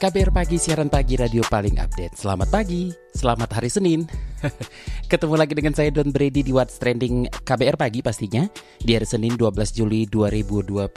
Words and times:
KBR 0.00 0.32
Pagi, 0.32 0.56
siaran 0.56 0.88
pagi 0.88 1.12
radio 1.12 1.44
paling 1.44 1.76
update. 1.76 2.16
Selamat 2.16 2.48
pagi, 2.48 2.88
selamat 3.12 3.60
hari 3.60 3.68
Senin. 3.68 4.08
Ketemu 5.12 5.36
lagi 5.36 5.52
dengan 5.52 5.76
saya 5.76 5.92
Don 5.92 6.08
Brady 6.08 6.40
di 6.40 6.56
What's 6.56 6.80
Trending 6.80 7.28
KBR 7.44 7.76
Pagi 7.76 8.00
pastinya 8.00 8.48
di 8.80 8.96
hari 8.96 9.04
Senin 9.04 9.36
12 9.36 9.76
Juli 9.76 10.08
2021. 10.08 10.88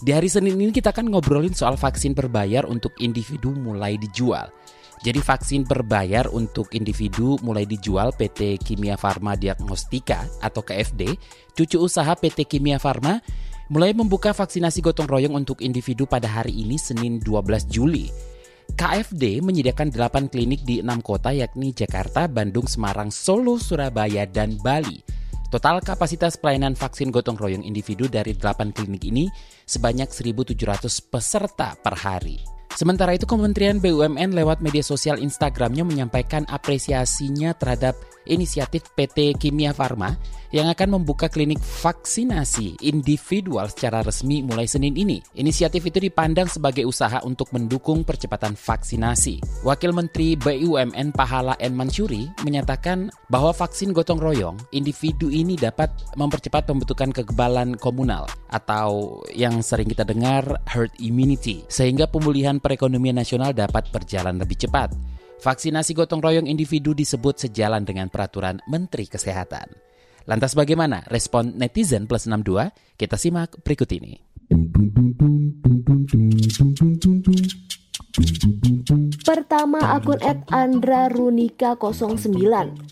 Di 0.00 0.16
hari 0.16 0.32
Senin 0.32 0.56
ini 0.56 0.72
kita 0.72 0.96
akan 0.96 1.12
ngobrolin 1.12 1.52
soal 1.52 1.76
vaksin 1.76 2.16
berbayar 2.16 2.64
untuk 2.64 2.96
individu 3.04 3.52
mulai 3.52 4.00
dijual. 4.00 4.48
Jadi 5.04 5.20
vaksin 5.20 5.68
berbayar 5.68 6.32
untuk 6.32 6.72
individu 6.72 7.36
mulai 7.44 7.68
dijual 7.68 8.16
PT 8.16 8.64
Kimia 8.64 8.96
Farma 8.96 9.36
Diagnostika 9.36 10.24
atau 10.40 10.64
KFD, 10.64 11.20
cucu 11.52 11.76
usaha 11.76 12.16
PT 12.16 12.48
Kimia 12.48 12.80
Farma 12.80 13.20
mulai 13.70 13.94
membuka 13.94 14.34
vaksinasi 14.34 14.82
gotong 14.82 15.06
royong 15.06 15.38
untuk 15.38 15.62
individu 15.62 16.04
pada 16.04 16.26
hari 16.26 16.50
ini 16.50 16.74
Senin 16.74 17.22
12 17.22 17.70
Juli. 17.70 18.10
KFD 18.74 19.42
menyediakan 19.42 19.94
8 19.94 20.30
klinik 20.30 20.66
di 20.66 20.82
6 20.82 20.90
kota 21.02 21.30
yakni 21.30 21.70
Jakarta, 21.70 22.26
Bandung, 22.26 22.66
Semarang, 22.66 23.14
Solo, 23.14 23.58
Surabaya, 23.58 24.26
dan 24.26 24.58
Bali. 24.58 25.02
Total 25.50 25.82
kapasitas 25.82 26.38
pelayanan 26.38 26.78
vaksin 26.78 27.10
gotong 27.10 27.34
royong 27.34 27.66
individu 27.66 28.06
dari 28.06 28.34
8 28.34 28.70
klinik 28.70 29.02
ini 29.06 29.26
sebanyak 29.66 30.10
1.700 30.10 31.10
peserta 31.10 31.74
per 31.74 31.98
hari. 31.98 32.59
Sementara 32.74 33.12
itu 33.12 33.26
Kementerian 33.26 33.82
BUMN 33.82 34.32
lewat 34.32 34.62
media 34.62 34.80
sosial 34.80 35.18
Instagramnya 35.18 35.82
menyampaikan 35.82 36.46
apresiasinya 36.48 37.52
terhadap 37.58 37.98
inisiatif 38.30 38.86
PT 38.94 39.34
Kimia 39.36 39.74
Farma 39.74 40.14
yang 40.50 40.66
akan 40.66 40.98
membuka 40.98 41.30
klinik 41.30 41.62
vaksinasi 41.62 42.82
individual 42.82 43.70
secara 43.70 44.02
resmi 44.02 44.42
mulai 44.42 44.66
Senin 44.66 44.98
ini. 44.98 45.22
Inisiatif 45.38 45.86
itu 45.86 46.02
dipandang 46.02 46.50
sebagai 46.50 46.82
usaha 46.86 47.22
untuk 47.22 47.54
mendukung 47.54 48.02
percepatan 48.02 48.58
vaksinasi. 48.58 49.62
Wakil 49.62 49.94
Menteri 49.94 50.34
BUMN 50.34 51.14
Pahala 51.14 51.54
N. 51.62 51.74
Mansuri 51.78 52.26
menyatakan 52.42 53.10
bahwa 53.30 53.54
vaksin 53.54 53.94
gotong 53.94 54.18
royong 54.18 54.58
individu 54.74 55.30
ini 55.30 55.54
dapat 55.54 55.90
mempercepat 56.18 56.66
pembentukan 56.66 57.14
kekebalan 57.14 57.78
komunal 57.78 58.26
atau 58.50 59.22
yang 59.30 59.62
sering 59.62 59.86
kita 59.86 60.02
dengar 60.02 60.58
herd 60.66 60.90
immunity 60.98 61.62
sehingga 61.70 62.10
pemulihan 62.10 62.58
perekonomian 62.60 63.18
nasional 63.18 63.56
dapat 63.56 63.88
berjalan 63.90 64.36
lebih 64.36 64.60
cepat. 64.60 64.92
Vaksinasi 65.40 65.96
gotong 65.96 66.20
royong 66.20 66.44
individu 66.44 66.92
disebut 66.92 67.48
sejalan 67.48 67.82
dengan 67.82 68.12
peraturan 68.12 68.60
Menteri 68.68 69.08
Kesehatan. 69.08 69.72
Lantas 70.28 70.52
bagaimana 70.52 71.00
respon 71.08 71.56
netizen 71.56 72.04
plus 72.04 72.28
62? 72.28 72.70
Kita 73.00 73.16
simak 73.16 73.56
berikut 73.64 73.88
ini. 73.96 74.20
Pertama 79.24 79.94
akun 79.94 80.18
at 80.20 80.42
Andra 80.50 81.06
Runika 81.06 81.78
09 81.78 82.34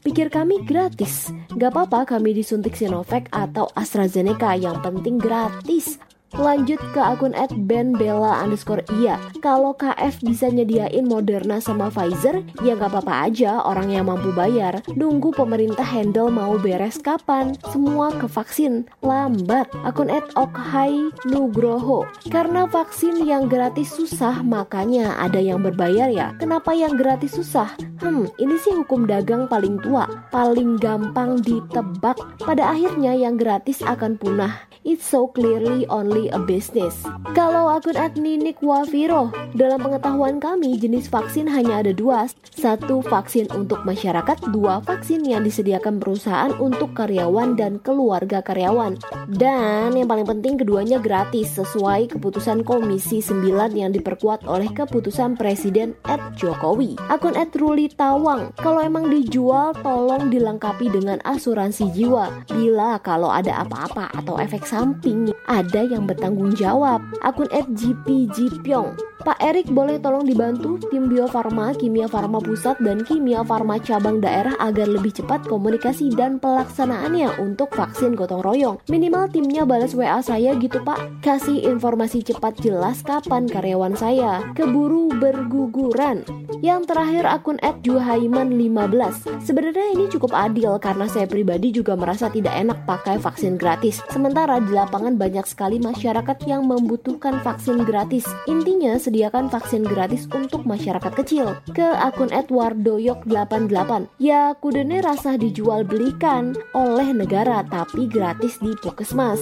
Pikir 0.07 0.31
kami 0.31 0.63
gratis 0.63 1.35
Gak 1.59 1.75
apa-apa 1.75 2.15
kami 2.15 2.39
disuntik 2.39 2.79
Sinovac 2.79 3.27
atau 3.35 3.67
AstraZeneca 3.75 4.55
Yang 4.55 4.79
penting 4.87 5.19
gratis 5.19 5.99
Lanjut 6.37 6.77
ke 6.93 7.01
akun 7.01 7.33
at 7.33 7.49
Ben 7.65 7.97
Bella 7.97 8.45
underscore 8.45 8.85
iya. 9.01 9.17
Kalau 9.41 9.73
KF 9.73 10.21
bisa 10.21 10.53
nyediain 10.53 11.09
Moderna 11.09 11.57
sama 11.57 11.89
Pfizer 11.89 12.45
Ya 12.61 12.77
nggak 12.77 12.93
apa-apa 12.93 13.33
aja 13.33 13.65
orang 13.65 13.89
yang 13.89 14.13
mampu 14.13 14.29
bayar. 14.37 14.85
Nunggu 14.93 15.33
pemerintah 15.33 15.87
handle 15.87 16.29
mau 16.29 16.61
beres 16.61 17.01
kapan. 17.01 17.57
Semua 17.73 18.13
ke 18.13 18.29
vaksin. 18.29 18.85
Lambat. 19.01 19.73
Akun 19.89 20.13
at 20.13 20.29
Okhai 20.37 21.09
Nugroho. 21.25 22.05
Karena 22.29 22.69
vaksin 22.69 23.25
yang 23.25 23.49
gratis 23.49 23.97
susah 23.97 24.45
Makanya 24.45 25.17
ada 25.17 25.41
yang 25.41 25.65
berbayar 25.65 26.13
ya. 26.13 26.37
Kenapa 26.37 26.77
yang 26.77 26.99
gratis 26.99 27.41
susah? 27.41 27.73
Hmm 28.05 28.29
ini 28.37 28.61
sih 28.61 28.77
hukum 28.77 29.09
dagang 29.09 29.49
paling 29.49 29.81
tua. 29.81 30.05
Paling 30.29 30.77
gampang 30.77 31.41
ditebak. 31.41 32.21
Pada 32.43 32.77
akhirnya 32.77 33.17
yang 33.17 33.41
gratis 33.41 33.81
akan 33.81 34.21
punah. 34.21 34.69
It's 34.89 35.05
so 35.05 35.29
clearly 35.29 35.85
only 35.93 36.18
a 36.27 36.43
business. 36.43 37.07
Kalau 37.39 37.71
akun 37.71 37.95
Nick 38.19 38.59
Wafiro, 38.59 39.31
dalam 39.55 39.79
pengetahuan 39.79 40.43
kami 40.43 40.75
jenis 40.75 41.07
vaksin 41.07 41.47
hanya 41.47 41.87
ada 41.87 41.95
dua. 41.95 42.27
Satu 42.51 42.99
vaksin 43.07 43.47
untuk 43.55 43.87
masyarakat, 43.87 44.51
dua 44.51 44.83
vaksin 44.83 45.23
yang 45.23 45.47
disediakan 45.47 46.03
perusahaan 46.03 46.51
untuk 46.59 46.99
karyawan 46.99 47.55
dan 47.55 47.79
keluarga 47.79 48.43
karyawan. 48.43 48.99
Dan 49.31 49.95
yang 49.95 50.09
paling 50.11 50.27
penting 50.27 50.59
keduanya 50.59 50.99
gratis 50.99 51.55
sesuai 51.55 52.11
keputusan 52.17 52.67
Komisi 52.67 53.23
9 53.23 53.77
yang 53.77 53.95
diperkuat 53.95 54.49
oleh 54.49 54.73
keputusan 54.73 55.39
Presiden 55.39 55.95
Ed 56.09 56.19
Jokowi. 56.35 56.97
Akun 57.13 57.39
Ed 57.39 57.55
Ruli 57.55 57.93
Tawang, 57.93 58.57
kalau 58.57 58.81
emang 58.81 59.13
dijual 59.13 59.77
tolong 59.85 60.33
dilengkapi 60.33 60.89
dengan 60.89 61.21
asuransi 61.29 61.93
jiwa. 61.93 62.49
Bila 62.49 62.97
kalau 63.05 63.29
ada 63.29 63.61
apa-apa 63.61 64.09
atau 64.17 64.41
efek 64.41 64.65
samping 64.65 65.29
ada 65.45 65.85
yang 65.85 66.08
bertanggung 66.09 66.57
jawab. 66.57 67.05
Akun 67.21 67.53
@gpgpyong. 67.53 68.97
Pak 69.19 69.45
Erik 69.45 69.69
boleh 69.75 69.99
tolong 70.01 70.25
dibantu 70.25 70.81
tim 70.89 71.11
Bio 71.11 71.29
Farma, 71.29 71.75
Kimia 71.77 72.09
Farma 72.09 72.39
Pusat 72.41 72.81
dan 72.81 73.05
Kimia 73.05 73.43
Farma 73.45 73.77
cabang 73.77 74.23
daerah 74.25 74.55
agar 74.63 74.89
lebih 74.89 75.11
cepat 75.11 75.45
komunikasi 75.45 76.15
dan 76.15 76.39
pelaksanaannya 76.39 77.37
untuk 77.43 77.69
vaksin 77.75 78.15
gotong 78.15 78.41
royong. 78.41 78.81
Minimal 78.89 79.29
timnya 79.29 79.67
balas 79.67 79.93
WA 79.93 80.23
saya 80.23 80.55
gitu 80.57 80.81
Pak. 80.81 81.21
Kasih 81.21 81.67
informasi 81.67 82.25
cepat 82.25 82.63
jelas 82.63 83.03
kapan 83.05 83.51
karyawan 83.51 83.99
saya 83.99 84.49
keburu 84.55 85.11
berguguran. 85.19 86.23
Yang 86.63 86.95
terakhir 86.95 87.29
akun 87.29 87.59
@juhaiman15. 87.61 89.45
Sebenarnya 89.45 89.99
ini 89.99 90.07
cukup 90.09 90.31
adil 90.31 90.79
karena 90.79 91.11
saya 91.11 91.27
pribadi 91.27 91.75
juga 91.75 91.99
merasa 91.99 92.31
tidak 92.31 92.55
enak 92.55 92.87
pakai 92.87 93.19
vaksin 93.19 93.59
gratis. 93.59 94.01
Sementara 94.09 94.63
di 94.63 94.71
lapangan 94.73 95.19
banyak 95.19 95.45
sekali 95.45 95.77
masyarakat 95.83 95.98
yang 96.47 96.65
membutuhkan 96.69 97.43
vaksin 97.43 97.83
gratis. 97.83 98.27
Intinya 98.47 98.95
sediakan 98.97 99.51
vaksin 99.51 99.83
gratis 99.83 100.31
untuk 100.31 100.63
masyarakat 100.63 101.13
kecil. 101.19 101.59
Ke 101.75 101.97
akun 101.99 102.31
Edwardoyok88. 102.31 104.07
Ya 104.23 104.55
kudene 104.59 105.03
rasa 105.03 105.35
dijual 105.35 105.83
belikan 105.83 106.55
oleh 106.75 107.11
negara 107.11 107.67
tapi 107.67 108.07
gratis 108.07 108.59
di 108.63 108.75
Pokesmas. 108.79 109.41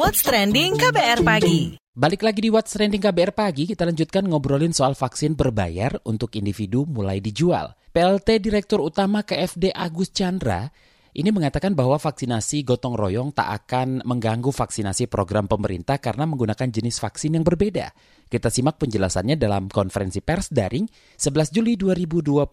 What's 0.00 0.26
Trending 0.26 0.74
KBR 0.80 1.22
Pagi 1.22 1.80
Balik 1.90 2.24
lagi 2.24 2.40
di 2.46 2.50
What's 2.54 2.72
Trending 2.72 3.02
KBR 3.02 3.36
Pagi, 3.36 3.68
kita 3.68 3.84
lanjutkan 3.84 4.24
ngobrolin 4.24 4.72
soal 4.72 4.96
vaksin 4.96 5.36
berbayar 5.36 6.00
untuk 6.08 6.32
individu 6.38 6.88
mulai 6.88 7.20
dijual. 7.20 7.76
PLT 7.90 8.40
Direktur 8.40 8.80
Utama 8.80 9.20
KFD 9.20 9.74
Agus 9.74 10.08
Chandra 10.14 10.70
ini 11.10 11.34
mengatakan 11.34 11.74
bahwa 11.74 11.98
vaksinasi 11.98 12.62
gotong 12.62 12.94
royong 12.94 13.34
tak 13.34 13.66
akan 13.66 14.06
mengganggu 14.06 14.54
vaksinasi 14.54 15.10
program 15.10 15.50
pemerintah 15.50 15.98
karena 15.98 16.22
menggunakan 16.22 16.70
jenis 16.70 17.02
vaksin 17.02 17.34
yang 17.34 17.42
berbeda. 17.42 17.90
Kita 18.30 18.46
simak 18.46 18.78
penjelasannya 18.78 19.34
dalam 19.34 19.66
konferensi 19.66 20.22
pers 20.22 20.54
daring 20.54 20.86
11 21.18 21.50
Juli 21.50 21.74
2021 21.74 22.46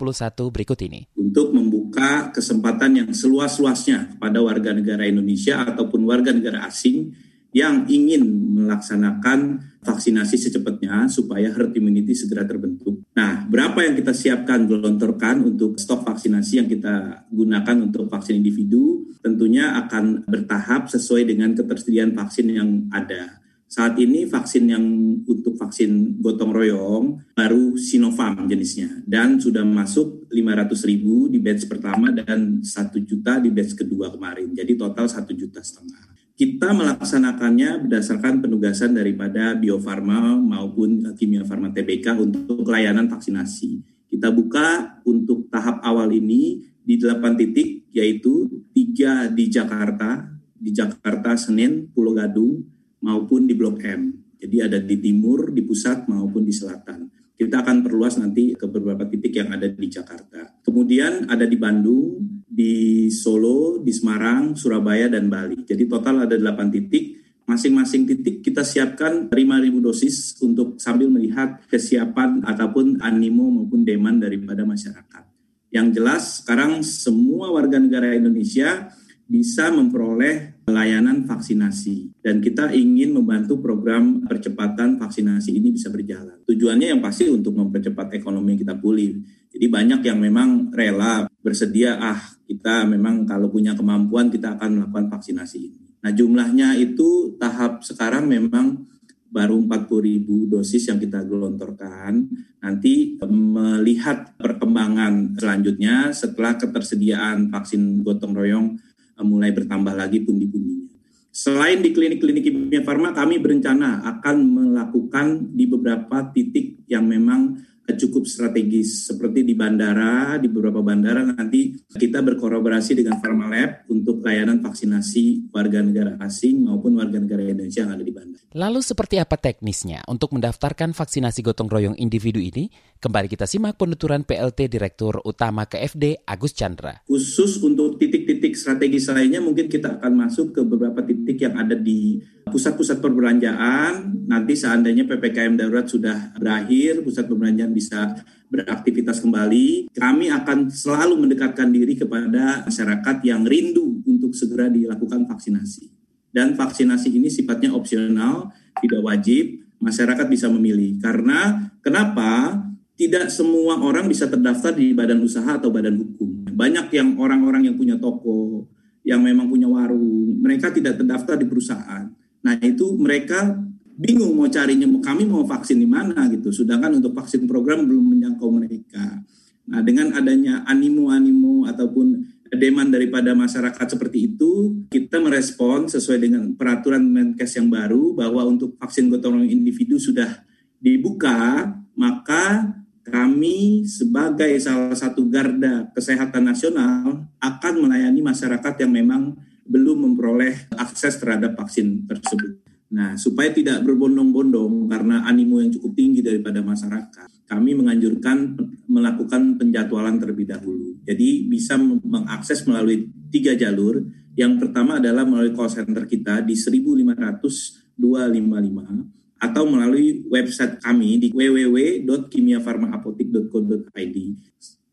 berikut 0.49 0.79
ini. 0.81 1.05
Untuk 1.13 1.53
membuka 1.53 2.33
kesempatan 2.33 3.05
yang 3.05 3.09
seluas-luasnya 3.13 4.17
pada 4.17 4.41
warga 4.41 4.73
negara 4.73 5.05
Indonesia 5.05 5.61
ataupun 5.61 6.01
warga 6.09 6.33
negara 6.33 6.65
asing 6.65 7.26
yang 7.55 7.87
ingin 7.87 8.23
melaksanakan 8.57 9.63
vaksinasi 9.81 10.35
secepatnya 10.35 11.07
supaya 11.07 11.47
herd 11.53 11.71
immunity 11.79 12.11
segera 12.11 12.43
terbentuk. 12.43 13.07
Nah, 13.15 13.47
berapa 13.47 13.79
yang 13.87 13.95
kita 13.95 14.11
siapkan 14.11 14.67
gelontorkan 14.67 15.41
untuk 15.47 15.79
stok 15.79 16.03
vaksinasi 16.03 16.59
yang 16.59 16.67
kita 16.67 17.23
gunakan 17.31 17.87
untuk 17.87 18.11
vaksin 18.11 18.43
individu 18.43 19.07
tentunya 19.23 19.79
akan 19.79 20.27
bertahap 20.27 20.91
sesuai 20.91 21.27
dengan 21.27 21.55
ketersediaan 21.55 22.11
vaksin 22.15 22.47
yang 22.51 22.69
ada. 22.91 23.39
Saat 23.67 23.99
ini 23.99 24.23
vaksin 24.23 24.63
yang 24.71 24.85
untuk 25.27 25.59
vaksin 25.59 26.23
gotong 26.23 26.55
royong 26.55 27.35
baru 27.35 27.75
Sinovac 27.75 28.47
jenisnya 28.47 29.03
dan 29.03 29.43
sudah 29.43 29.67
masuk 29.67 30.31
500 30.31 30.87
ribu 30.87 31.27
di 31.27 31.43
batch 31.43 31.67
pertama 31.67 32.15
dan 32.15 32.63
1 32.63 32.95
juta 33.03 33.43
di 33.43 33.51
batch 33.51 33.75
kedua 33.75 34.07
kemarin. 34.07 34.55
Jadi 34.55 34.79
total 34.79 35.11
1 35.11 35.35
juta 35.35 35.59
setengah. 35.59 36.06
Kita 36.37 36.69
melaksanakannya 36.69 37.89
berdasarkan 37.89 38.45
penugasan 38.45 38.93
daripada 38.93 39.57
Bio 39.57 39.81
Farma 39.81 40.37
maupun 40.37 41.01
Kimia 41.17 41.41
Farma 41.41 41.73
TBK 41.73 42.13
untuk 42.13 42.61
layanan 42.61 43.09
vaksinasi. 43.09 43.81
Kita 44.05 44.29
buka 44.29 45.01
untuk 45.09 45.49
tahap 45.49 45.81
awal 45.81 46.13
ini 46.13 46.61
di 46.85 47.01
8 47.01 47.41
titik, 47.41 47.89
yaitu 47.89 48.45
tiga 48.69 49.33
di 49.33 49.49
Jakarta, 49.49 50.29
di 50.53 50.69
Jakarta 50.69 51.33
Senin, 51.33 51.89
Pulau 51.89 52.13
Gadung, 52.13 52.61
maupun 53.01 53.49
di 53.49 53.57
Blok 53.57 53.81
M. 53.81 54.13
Jadi 54.37 54.61
ada 54.61 54.77
di 54.77 54.93
timur, 55.01 55.49
di 55.49 55.65
pusat, 55.65 56.05
maupun 56.05 56.45
di 56.45 56.53
selatan. 56.53 57.09
Kita 57.33 57.65
akan 57.65 57.81
perluas 57.81 58.21
nanti 58.21 58.53
ke 58.53 58.69
beberapa 58.69 59.09
titik 59.09 59.33
yang 59.41 59.49
ada 59.57 59.65
di 59.65 59.89
Jakarta. 59.89 60.61
Kemudian 60.61 61.25
ada 61.33 61.49
di 61.49 61.57
Bandung, 61.57 62.36
di 62.57 63.05
Solo, 63.13 63.77
di 63.85 63.93
Semarang, 63.93 64.57
Surabaya, 64.57 65.05
dan 65.05 65.29
Bali. 65.29 65.61
Jadi 65.61 65.85
total 65.85 66.25
ada 66.25 66.33
8 66.33 66.73
titik. 66.73 67.21
Masing-masing 67.45 68.09
titik 68.09 68.41
kita 68.41 68.65
siapkan 68.65 69.29
5.000 69.29 69.77
dosis 69.79 70.35
untuk 70.41 70.81
sambil 70.81 71.07
melihat 71.07 71.63
kesiapan 71.69 72.43
ataupun 72.43 72.99
animo 73.05 73.47
maupun 73.47 73.85
demand 73.85 74.25
daripada 74.25 74.65
masyarakat. 74.65 75.23
Yang 75.69 75.87
jelas 76.01 76.23
sekarang 76.43 76.81
semua 76.81 77.53
warga 77.53 77.77
negara 77.77 78.11
Indonesia 78.17 78.91
bisa 79.29 79.71
memperoleh 79.71 80.56
layanan 80.67 81.23
vaksinasi 81.23 82.19
dan 82.19 82.43
kita 82.43 82.75
ingin 82.75 83.15
membantu 83.15 83.55
program 83.63 84.27
percepatan 84.27 84.99
vaksinasi 84.99 85.55
ini 85.55 85.71
bisa 85.71 85.87
berjalan. 85.87 86.43
Tujuannya 86.43 86.91
yang 86.91 86.99
pasti 86.99 87.31
untuk 87.31 87.55
mempercepat 87.55 88.11
ekonomi 88.19 88.59
kita 88.59 88.75
pulih. 88.75 89.15
Jadi 89.47 89.65
banyak 89.71 90.03
yang 90.03 90.19
memang 90.19 90.69
rela 90.75 91.23
bersedia 91.39 91.95
ah 91.95 92.19
kita 92.43 92.83
memang 92.83 93.23
kalau 93.23 93.47
punya 93.47 93.79
kemampuan 93.79 94.27
kita 94.27 94.59
akan 94.59 94.83
melakukan 94.83 95.07
vaksinasi 95.07 95.57
ini. 95.57 95.87
Nah 96.03 96.11
jumlahnya 96.11 96.75
itu 96.75 97.39
tahap 97.39 97.87
sekarang 97.87 98.27
memang 98.27 98.83
baru 99.27 99.59
40 99.59 100.07
ribu 100.07 100.47
dosis 100.47 100.87
yang 100.87 100.99
kita 100.99 101.23
gelontorkan. 101.27 102.27
Nanti 102.63 103.19
melihat 103.27 104.35
perkembangan 104.39 105.35
selanjutnya 105.35 106.11
setelah 106.15 106.55
ketersediaan 106.59 107.51
vaksin 107.51 108.03
gotong 108.03 108.33
royong 108.33 108.67
eh, 108.75 108.96
mulai 109.23 109.53
bertambah 109.53 109.93
lagi 109.93 110.21
pundi-pundinya. 110.21 110.89
Selain 111.37 111.85
di 111.85 111.93
klinik-klinik 111.93 112.49
kimia 112.49 112.81
farma, 112.81 113.13
kami 113.13 113.37
berencana 113.37 114.01
akan 114.01 114.37
melakukan 114.41 115.53
di 115.53 115.69
beberapa 115.69 116.33
titik 116.33 116.81
yang 116.89 117.05
memang 117.05 117.61
cukup 117.95 118.27
strategis 118.27 119.07
seperti 119.07 119.47
di 119.47 119.55
bandara, 119.55 120.35
di 120.35 120.51
beberapa 120.51 120.83
bandara 120.83 121.23
nanti 121.23 121.77
kita 121.87 122.19
berkolaborasi 122.19 122.99
dengan 122.99 123.23
Pharmalab 123.23 123.87
untuk 123.87 124.19
layanan 124.25 124.59
vaksinasi 124.59 125.53
warga 125.55 125.79
negara 125.79 126.19
asing 126.19 126.67
maupun 126.67 126.99
warga 126.99 127.23
negara 127.23 127.47
Indonesia 127.47 127.87
yang 127.87 127.95
ada 127.95 128.03
di 128.03 128.11
bandara. 128.11 128.43
Lalu 128.51 128.79
seperti 128.83 129.15
apa 129.21 129.39
teknisnya 129.39 130.03
untuk 130.11 130.35
mendaftarkan 130.35 130.91
vaksinasi 130.91 131.39
gotong 131.45 131.71
royong 131.71 131.95
individu 131.95 132.43
ini? 132.43 132.67
Kembali 132.97 133.29
kita 133.29 133.45
simak 133.45 133.77
penuturan 133.77 134.25
PLT 134.25 134.67
Direktur 134.67 135.21
Utama 135.21 135.69
KFD 135.69 136.25
Agus 136.25 136.57
Chandra. 136.57 137.05
Khusus 137.05 137.61
untuk 137.61 138.01
titik-titik 138.01 138.57
strategis 138.57 139.07
lainnya 139.13 139.37
mungkin 139.37 139.69
kita 139.69 140.01
akan 140.01 140.27
masuk 140.27 140.57
ke 140.57 140.61
beberapa 140.65 141.05
titik 141.05 141.45
yang 141.45 141.61
ada 141.61 141.77
di 141.77 142.19
pusat-pusat 142.49 142.99
perbelanjaan. 142.99 144.25
Nanti 144.27 144.53
seandainya 144.57 145.07
PPKM 145.07 145.55
darurat 145.55 145.87
sudah 145.87 146.35
berakhir, 146.35 147.03
pusat 147.03 147.27
perbelanjaan 147.27 147.71
bisa 147.71 148.17
beraktivitas 148.47 149.19
kembali. 149.19 149.91
Kami 149.91 150.31
akan 150.31 150.71
selalu 150.71 151.27
mendekatkan 151.27 151.69
diri 151.71 151.95
kepada 151.95 152.63
masyarakat 152.67 153.15
yang 153.23 153.43
rindu 153.43 154.03
untuk 154.07 154.31
segera 154.33 154.71
dilakukan 154.71 155.27
vaksinasi. 155.27 155.91
Dan 156.31 156.55
vaksinasi 156.55 157.13
ini 157.13 157.31
sifatnya 157.31 157.73
opsional, 157.73 158.51
tidak 158.79 159.01
wajib, 159.03 159.63
masyarakat 159.79 160.27
bisa 160.27 160.47
memilih. 160.51 160.99
Karena 161.01 161.71
kenapa? 161.81 162.63
tidak 162.97 163.29
semua 163.29 163.77
orang 163.77 164.09
bisa 164.09 164.25
terdaftar 164.25 164.73
di 164.73 164.89
badan 164.91 165.21
usaha 165.21 165.45
atau 165.45 165.69
badan 165.69 166.01
hukum. 166.01 166.49
Banyak 166.49 166.89
yang 166.89 167.21
orang-orang 167.21 167.69
yang 167.69 167.77
punya 167.77 167.93
toko, 168.01 168.65
yang 169.05 169.21
memang 169.21 169.45
punya 169.47 169.69
warung, 169.69 170.41
mereka 170.41 170.73
tidak 170.73 170.97
terdaftar 170.97 171.37
di 171.37 171.45
perusahaan. 171.45 172.09
Nah 172.45 172.57
itu 172.61 172.93
mereka 172.97 173.57
bingung 173.97 174.37
mau 174.37 174.45
carinya, 174.45 174.85
kami 175.01 175.25
mau 175.25 175.41
vaksin 175.45 175.81
di 175.81 175.89
mana 175.89 176.29
gitu. 176.29 176.53
Sedangkan 176.53 177.01
untuk 177.01 177.17
vaksin 177.17 177.49
program 177.49 177.85
belum 177.89 178.17
menjangkau 178.17 178.49
mereka. 178.53 179.21
Nah 179.67 179.81
dengan 179.83 180.13
adanya 180.15 180.63
animo-animo 180.69 181.67
ataupun 181.67 182.37
demand 182.53 182.93
daripada 182.93 183.35
masyarakat 183.35 183.97
seperti 183.97 184.31
itu, 184.31 184.85
kita 184.87 185.19
merespon 185.19 185.91
sesuai 185.91 186.19
dengan 186.21 186.43
peraturan 186.55 187.03
Menkes 187.03 187.59
yang 187.59 187.67
baru 187.67 188.15
bahwa 188.15 188.47
untuk 188.47 188.79
vaksin 188.79 189.11
gotong 189.11 189.43
royong 189.43 189.51
individu 189.51 189.99
sudah 189.99 190.47
dibuka, 190.79 191.67
maka 191.97 192.71
kami 193.07 193.87
sebagai 193.87 194.51
salah 194.59 194.95
satu 194.95 195.27
garda 195.31 195.87
kesehatan 195.95 196.43
nasional 196.43 197.23
akan 197.39 197.73
melayani 197.79 198.19
masyarakat 198.19 198.73
yang 198.83 198.91
memang 198.91 199.35
belum 199.67 200.09
memperoleh 200.09 200.71
akses 200.79 201.19
terhadap 201.19 201.59
vaksin 201.59 202.07
tersebut. 202.07 202.63
Nah, 202.87 203.19
supaya 203.19 203.51
tidak 203.51 203.83
berbondong-bondong 203.83 204.87
karena 204.87 205.27
animo 205.27 205.59
yang 205.59 205.75
cukup 205.75 205.91
tinggi 205.91 206.23
daripada 206.23 206.63
masyarakat, 206.63 207.43
kami 207.43 207.75
menganjurkan 207.75 208.55
melakukan 208.87 209.59
penjadwalan 209.59 210.23
terlebih 210.23 210.47
dahulu. 210.47 210.95
Jadi 211.03 211.51
bisa 211.51 211.75
mengakses 211.77 212.63
melalui 212.63 213.11
tiga 213.27 213.59
jalur. 213.59 214.07
Yang 214.37 214.53
pertama 214.63 215.03
adalah 215.03 215.27
melalui 215.27 215.51
call 215.51 215.67
center 215.67 216.07
kita 216.07 216.45
di 216.45 216.55
1500 216.55 217.87
255 217.97 219.17
atau 219.37 219.69
melalui 219.69 220.25
website 220.29 220.81
kami 220.81 221.17
di 221.21 221.29
www.kimiafarmaapotik.co.id. 221.33 224.17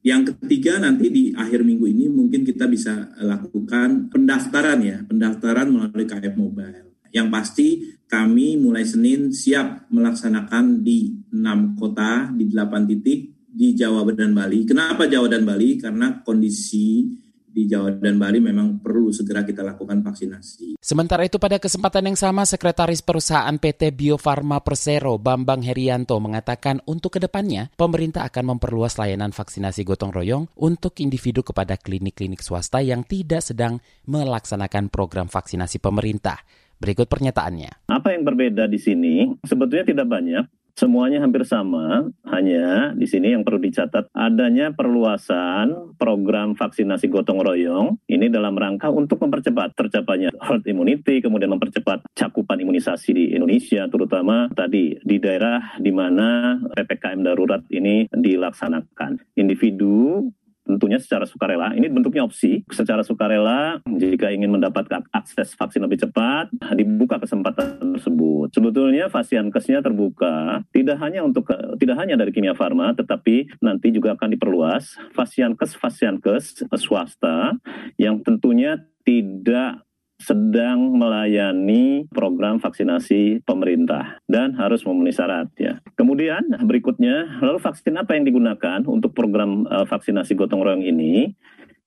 Yang 0.05 0.37
ketiga 0.37 0.77
nanti 0.77 1.09
di 1.09 1.25
akhir 1.33 1.65
minggu 1.65 1.89
ini 1.89 2.13
mungkin 2.13 2.45
kita 2.45 2.69
bisa 2.69 3.17
lakukan 3.25 4.13
pendaftaran 4.13 4.85
ya, 4.85 5.01
pendaftaran 5.01 5.73
melalui 5.73 6.05
KF 6.05 6.37
Mobile. 6.37 7.09
Yang 7.09 7.29
pasti 7.33 7.69
kami 8.05 8.61
mulai 8.61 8.85
Senin 8.85 9.33
siap 9.33 9.89
melaksanakan 9.89 10.85
di 10.85 11.09
enam 11.33 11.73
kota, 11.73 12.29
di 12.37 12.53
delapan 12.53 12.85
titik 12.85 13.33
di 13.49 13.73
Jawa 13.73 14.05
dan 14.13 14.37
Bali. 14.37 14.69
Kenapa 14.69 15.09
Jawa 15.09 15.25
dan 15.25 15.49
Bali? 15.49 15.81
Karena 15.81 16.21
kondisi 16.21 17.09
di 17.55 17.71
Jawa 17.71 17.95
dan 17.95 18.19
Bali 18.19 18.43
memang 18.43 18.83
perlu 18.83 19.15
segera 19.15 19.47
kita 19.47 19.63
lakukan 19.63 20.03
vaksinasi. 20.03 20.83
Sementara 20.83 21.23
itu 21.23 21.39
pada 21.39 21.63
kesempatan 21.63 22.11
yang 22.11 22.19
sama 22.19 22.43
Sekretaris 22.43 22.99
Perusahaan 23.07 23.55
PT 23.55 23.95
Bio 23.95 24.19
Farma 24.19 24.59
Persero 24.59 25.15
Bambang 25.23 25.63
Herianto 25.63 26.19
mengatakan 26.19 26.83
untuk 26.91 27.15
ke 27.15 27.23
depannya 27.23 27.71
pemerintah 27.79 28.27
akan 28.27 28.59
memperluas 28.59 28.99
layanan 28.99 29.31
vaksinasi 29.31 29.87
gotong 29.87 30.11
royong 30.11 30.51
untuk 30.59 30.99
individu 30.99 31.47
kepada 31.47 31.79
klinik-klinik 31.79 32.43
swasta 32.43 32.83
yang 32.83 33.07
tidak 33.07 33.47
sedang 33.47 33.79
melaksanakan 34.11 34.91
program 34.91 35.31
vaksinasi 35.31 35.79
pemerintah. 35.79 36.43
Berikut 36.75 37.07
pernyataannya. 37.07 37.87
Apa 37.87 38.13
yang 38.13 38.27
berbeda 38.27 38.67
di 38.67 38.83
sini? 38.83 39.31
Sebetulnya 39.47 39.87
tidak 39.87 40.11
banyak. 40.11 40.64
Semuanya 40.75 41.23
hampir 41.23 41.47
sama, 41.47 42.11
hanya 42.27 42.91
di 42.99 43.07
sini 43.07 43.31
yang 43.31 43.47
perlu 43.47 43.63
dicatat 43.63 44.11
adanya 44.11 44.75
perluasan 44.75 45.95
program 45.95 46.59
vaksinasi 46.59 47.07
gotong 47.15 47.47
royong 47.47 47.95
ini 48.11 48.27
dalam 48.27 48.59
rangka 48.59 48.91
untuk 48.91 49.23
mempercepat 49.23 49.79
tercapainya 49.79 50.35
herd 50.43 50.67
immunity, 50.67 51.23
kemudian 51.23 51.55
mempercepat 51.55 52.03
cakupan 52.19 52.59
imunisasi 52.59 53.15
di 53.15 53.25
Indonesia, 53.39 53.87
terutama 53.87 54.51
tadi 54.51 54.99
di 54.99 55.17
daerah 55.23 55.79
di 55.79 55.95
mana 55.95 56.59
PPKM 56.75 57.23
darurat 57.23 57.63
ini 57.71 58.11
dilaksanakan. 58.11 59.39
Individu 59.39 60.27
tentunya 60.65 60.99
secara 60.99 61.29
sukarela. 61.29 61.77
Ini 61.77 61.87
bentuknya 61.93 62.25
opsi. 62.25 62.65
Secara 62.73 63.05
sukarela, 63.05 63.79
jika 63.85 64.33
ingin 64.33 64.51
mendapatkan 64.51 65.05
akses 65.13 65.53
vaksin 65.55 65.85
lebih 65.85 66.03
cepat, 66.09 66.51
dibuka 66.75 67.21
kesempatan 67.21 68.01
tersebut. 68.01 68.51
Sebetulnya 68.51 69.13
Fasiankesnya 69.13 69.85
terbuka 69.85 70.65
tidak 70.73 70.99
hanya 71.05 71.23
untuk 71.23 71.47
tidak 71.79 71.97
hanya 72.01 72.17
dari 72.19 72.33
Kimia 72.33 72.57
Farma, 72.57 72.97
tetapi 72.97 73.61
nanti 73.61 73.93
juga 73.93 74.17
akan 74.17 74.35
diperluas 74.35 74.97
Fasiankes 75.13 75.77
Fasiankes 75.77 76.65
swasta 76.81 77.55
yang 78.01 78.25
tentunya 78.25 78.81
tidak 79.05 79.85
sedang 80.19 80.95
melayani 80.95 82.07
program 82.09 82.63
vaksinasi 82.63 83.43
pemerintah 83.43 84.23
dan 84.31 84.55
harus 84.55 84.87
memenuhi 84.87 85.15
syarat 85.15 85.51
ya. 85.59 85.83
Kemudian 85.99 86.55
berikutnya, 86.65 87.43
lalu 87.43 87.59
vaksin 87.59 87.99
apa 87.99 88.15
yang 88.15 88.25
digunakan 88.25 88.81
untuk 88.87 89.13
program 89.13 89.67
uh, 89.67 89.85
vaksinasi 89.85 90.39
gotong 90.39 90.63
royong 90.63 90.87
ini? 90.87 91.35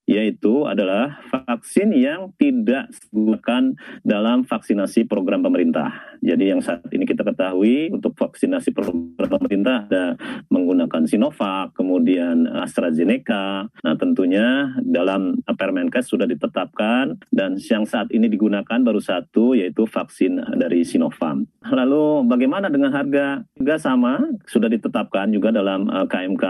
Yaitu 0.07 0.63
adalah 0.63 1.19
vaksin 1.27 1.91
yang 1.91 2.31
tidak 2.39 2.87
digunakan 3.11 3.75
dalam 4.07 4.47
vaksinasi 4.47 5.03
program 5.03 5.43
pemerintah. 5.43 5.91
Jadi 6.23 6.55
yang 6.55 6.63
saat 6.63 6.87
ini 6.95 7.03
kita 7.03 7.27
ketahui 7.27 7.91
untuk 7.91 8.15
vaksinasi 8.15 8.71
program 8.71 9.13
pemerintah 9.19 9.85
ada 9.85 10.15
menggunakan 10.47 11.03
Sinovac, 11.05 11.75
kemudian 11.75 12.47
AstraZeneca. 12.47 13.67
Nah 13.67 13.95
tentunya 13.99 14.71
dalam 14.81 15.43
Permenkes 15.43 16.07
sudah 16.07 16.25
ditetapkan 16.25 17.19
dan 17.29 17.59
yang 17.59 17.83
saat 17.83 18.07
ini 18.15 18.31
digunakan 18.31 18.79
baru 18.79 19.03
satu 19.03 19.53
yaitu 19.53 19.83
vaksin 19.83 20.39
dari 20.55 20.87
Sinovac. 20.87 21.43
Lalu 21.67 22.23
bagaimana 22.25 22.71
dengan 22.71 22.95
harga? 22.95 23.43
Harga 23.59 23.75
sama 23.75 24.23
sudah 24.47 24.71
ditetapkan 24.71 25.27
juga 25.35 25.51
dalam 25.51 25.91
KMK 26.07 26.45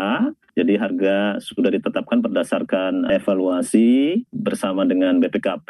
jadi 0.57 0.73
harga 0.81 1.37
sudah 1.37 1.69
ditetapkan 1.69 2.25
berdasarkan 2.25 3.05
evaluasi 3.13 4.25
bersama 4.33 4.89
dengan 4.89 5.21
BPKP 5.21 5.69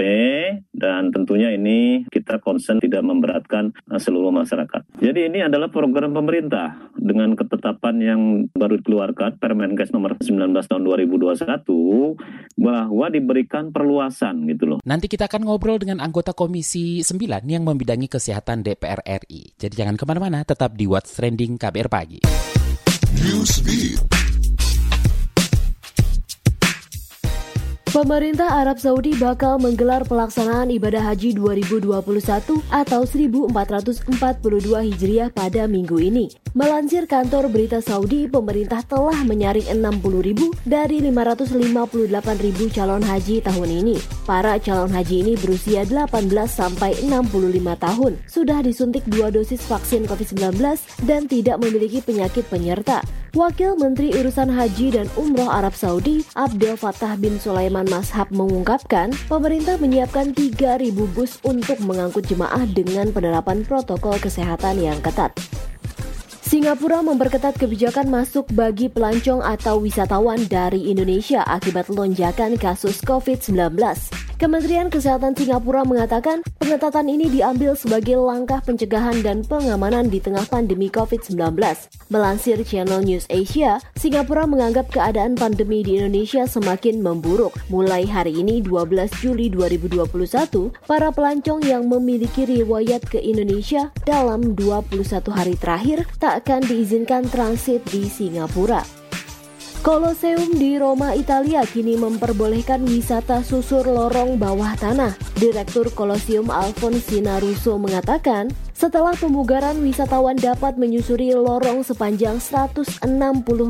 dan 0.71 1.11
tentunya 1.11 1.51
ini 1.51 2.07
kita 2.07 2.39
konsen 2.39 2.79
tidak 2.79 3.03
memberatkan 3.03 3.75
eh, 3.91 3.99
seluruh 3.99 4.31
masyarakat. 4.31 4.87
Jadi 5.03 5.27
ini 5.27 5.43
adalah 5.43 5.67
program 5.67 6.15
pemerintah 6.15 6.87
dengan 6.95 7.35
ketetapan 7.35 7.95
yang 7.99 8.21
baru 8.55 8.79
dikeluarkan 8.79 9.43
Permenkes 9.43 9.91
nomor 9.91 10.15
19 10.23 10.55
tahun 10.55 10.81
2021 10.87 12.55
bahwa 12.55 13.05
diberikan 13.11 13.75
perluasan 13.75 14.47
gitu 14.47 14.63
loh. 14.71 14.79
Nanti 14.87 15.11
kita 15.11 15.27
akan 15.27 15.51
ngobrol 15.51 15.83
dengan 15.83 15.99
anggota 15.99 16.31
Komisi 16.31 17.03
9 17.03 17.43
yang 17.43 17.67
membidangi 17.67 18.07
kesehatan 18.07 18.63
DPR 18.63 19.03
RI. 19.03 19.51
Jadi 19.59 19.73
jangan 19.75 19.99
ke 19.99 20.07
mana-mana, 20.07 20.47
tetap 20.47 20.79
di 20.79 20.87
What's 20.87 21.11
Trending 21.11 21.59
KBR 21.59 21.91
Pagi. 21.91 22.19
Newsbeat. 23.17 24.16
Pemerintah 27.97 28.61
Arab 28.61 28.77
Saudi 28.77 29.17
bakal 29.17 29.57
menggelar 29.57 30.05
pelaksanaan 30.05 30.69
ibadah 30.69 31.01
haji 31.01 31.33
2021 31.33 31.97
atau 32.69 33.01
1442 33.09 34.13
Hijriah 34.85 35.33
pada 35.33 35.65
minggu 35.65 35.97
ini. 35.97 36.29
Melansir 36.53 37.09
kantor 37.09 37.49
berita 37.49 37.81
Saudi, 37.81 38.29
pemerintah 38.29 38.85
telah 38.85 39.17
menyaring 39.25 39.81
60 39.81 40.13
ribu 40.21 40.53
dari 40.61 41.01
558 41.01 42.37
ribu 42.37 42.69
calon 42.69 43.01
haji 43.01 43.41
tahun 43.41 43.69
ini. 43.81 43.97
Para 44.29 44.61
calon 44.61 44.93
haji 44.93 45.25
ini 45.25 45.33
berusia 45.33 45.81
18 45.81 46.05
sampai 46.45 46.93
65 47.01 47.81
tahun, 47.81 48.13
sudah 48.29 48.61
disuntik 48.61 49.09
dua 49.09 49.33
dosis 49.33 49.65
vaksin 49.65 50.05
COVID-19 50.05 50.53
dan 51.09 51.25
tidak 51.25 51.57
memiliki 51.65 52.05
penyakit 52.05 52.45
penyerta. 52.45 53.01
Wakil 53.37 53.77
Menteri 53.77 54.09
Urusan 54.17 54.49
Haji 54.49 54.97
dan 54.97 55.05
Umroh 55.13 55.45
Arab 55.45 55.77
Saudi, 55.77 56.25
Abdel 56.33 56.73
Fattah 56.73 57.13
bin 57.21 57.37
Sulaiman 57.37 57.85
Mashab 57.85 58.33
mengungkapkan, 58.33 59.13
pemerintah 59.29 59.77
menyiapkan 59.77 60.33
3.000 60.33 60.89
bus 61.13 61.37
untuk 61.45 61.77
mengangkut 61.85 62.25
jemaah 62.25 62.65
dengan 62.65 63.13
penerapan 63.13 63.61
protokol 63.61 64.17
kesehatan 64.17 64.81
yang 64.81 64.97
ketat. 65.05 65.37
Singapura 66.41 67.05
memperketat 67.05 67.61
kebijakan 67.61 68.09
masuk 68.09 68.49
bagi 68.57 68.89
pelancong 68.89 69.45
atau 69.45 69.85
wisatawan 69.85 70.41
dari 70.49 70.89
Indonesia 70.89 71.45
akibat 71.45 71.93
lonjakan 71.93 72.57
kasus 72.57 73.05
COVID-19. 73.05 73.77
Kementerian 74.37 74.93
Kesehatan 74.93 75.33
Singapura 75.33 75.81
mengatakan 75.81 76.45
pengetatan 76.61 77.09
ini 77.09 77.25
diambil 77.25 77.73
sebagai 77.73 78.21
langkah 78.21 78.61
pencegahan 78.61 79.25
dan 79.25 79.41
pengamanan 79.41 80.13
di 80.13 80.21
tengah 80.21 80.45
pandemi 80.45 80.93
COVID-19. 80.93 81.57
Melansir 82.13 82.61
Channel 82.61 83.01
News 83.01 83.25
Asia, 83.33 83.81
Singapura 83.97 84.45
menganggap 84.45 84.93
keadaan 84.93 85.33
pandemi 85.33 85.81
di 85.81 85.97
Indonesia 85.97 86.45
semakin 86.45 87.01
memburuk. 87.01 87.57
Mulai 87.73 88.05
hari 88.05 88.37
ini 88.37 88.61
12 88.61 89.09
Juli 89.25 89.49
2021, 89.49 90.05
para 90.85 91.09
pelancong 91.09 91.65
yang 91.65 91.89
memiliki 91.89 92.45
riwayat 92.45 93.09
ke 93.09 93.17
Indonesia 93.17 93.89
dalam 94.05 94.53
21 94.53 95.01
hari 95.33 95.57
terakhir 95.57 96.05
tak 96.21 96.45
akan 96.45 96.61
diizinkan 96.61 97.25
transit 97.33 97.81
di 97.89 98.05
Singapura. 98.05 99.06
Koloseum 99.87 100.59
di 100.59 100.75
Roma, 100.75 101.15
Italia 101.15 101.63
kini 101.63 101.95
memperbolehkan 101.95 102.83
wisata 102.83 103.39
susur 103.39 103.87
lorong 103.87 104.35
bawah 104.35 104.75
tanah. 104.75 105.15
Direktur 105.39 105.95
Colosseum 105.95 106.51
Alfonsina 106.51 107.39
Russo 107.39 107.79
mengatakan, 107.79 108.51
setelah 108.77 109.17
pemugaran, 109.17 109.81
wisatawan 109.81 110.37
dapat 110.37 110.77
menyusuri 110.77 111.33
lorong 111.33 111.81
sepanjang 111.81 112.37
160 112.37 113.01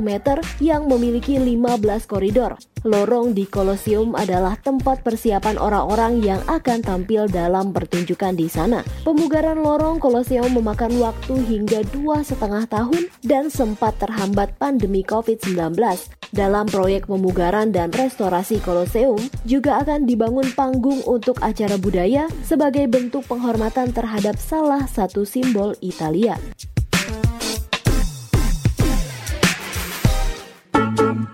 meter 0.04 0.44
yang 0.60 0.84
memiliki 0.84 1.40
15 1.40 2.04
koridor. 2.04 2.60
Lorong 2.84 3.32
di 3.32 3.48
Kolosium 3.48 4.20
adalah 4.20 4.60
tempat 4.60 5.02
persiapan 5.08 5.56
orang-orang 5.56 6.20
yang 6.20 6.44
akan 6.46 6.84
tampil 6.84 7.32
dalam 7.32 7.72
pertunjukan 7.72 8.36
di 8.36 8.52
sana. 8.52 8.84
Pemugaran 9.08 9.64
lorong 9.64 9.98
Kolosium 10.04 10.52
memakan 10.52 11.00
waktu 11.00 11.40
hingga 11.40 11.88
dua 11.96 12.22
setengah 12.22 12.68
tahun 12.68 13.08
dan 13.24 13.48
sempat 13.48 13.96
terhambat 14.04 14.60
pandemi 14.60 15.08
COVID-19. 15.08 15.80
Dalam 16.36 16.68
proyek 16.68 17.08
pemugaran 17.08 17.72
dan 17.72 17.88
restorasi 17.96 18.60
Kolosium 18.60 19.20
juga 19.48 19.80
akan 19.80 20.04
dibangun 20.04 20.52
panggung 20.52 21.00
untuk 21.08 21.40
acara 21.40 21.80
budaya 21.80 22.28
sebagai 22.44 22.84
bentuk 22.92 23.24
penghormatan 23.32 23.96
terhadap 23.96 24.36
salah 24.36 24.84
satu 24.98 25.22
simbol 25.30 25.78
Italia. 25.86 26.34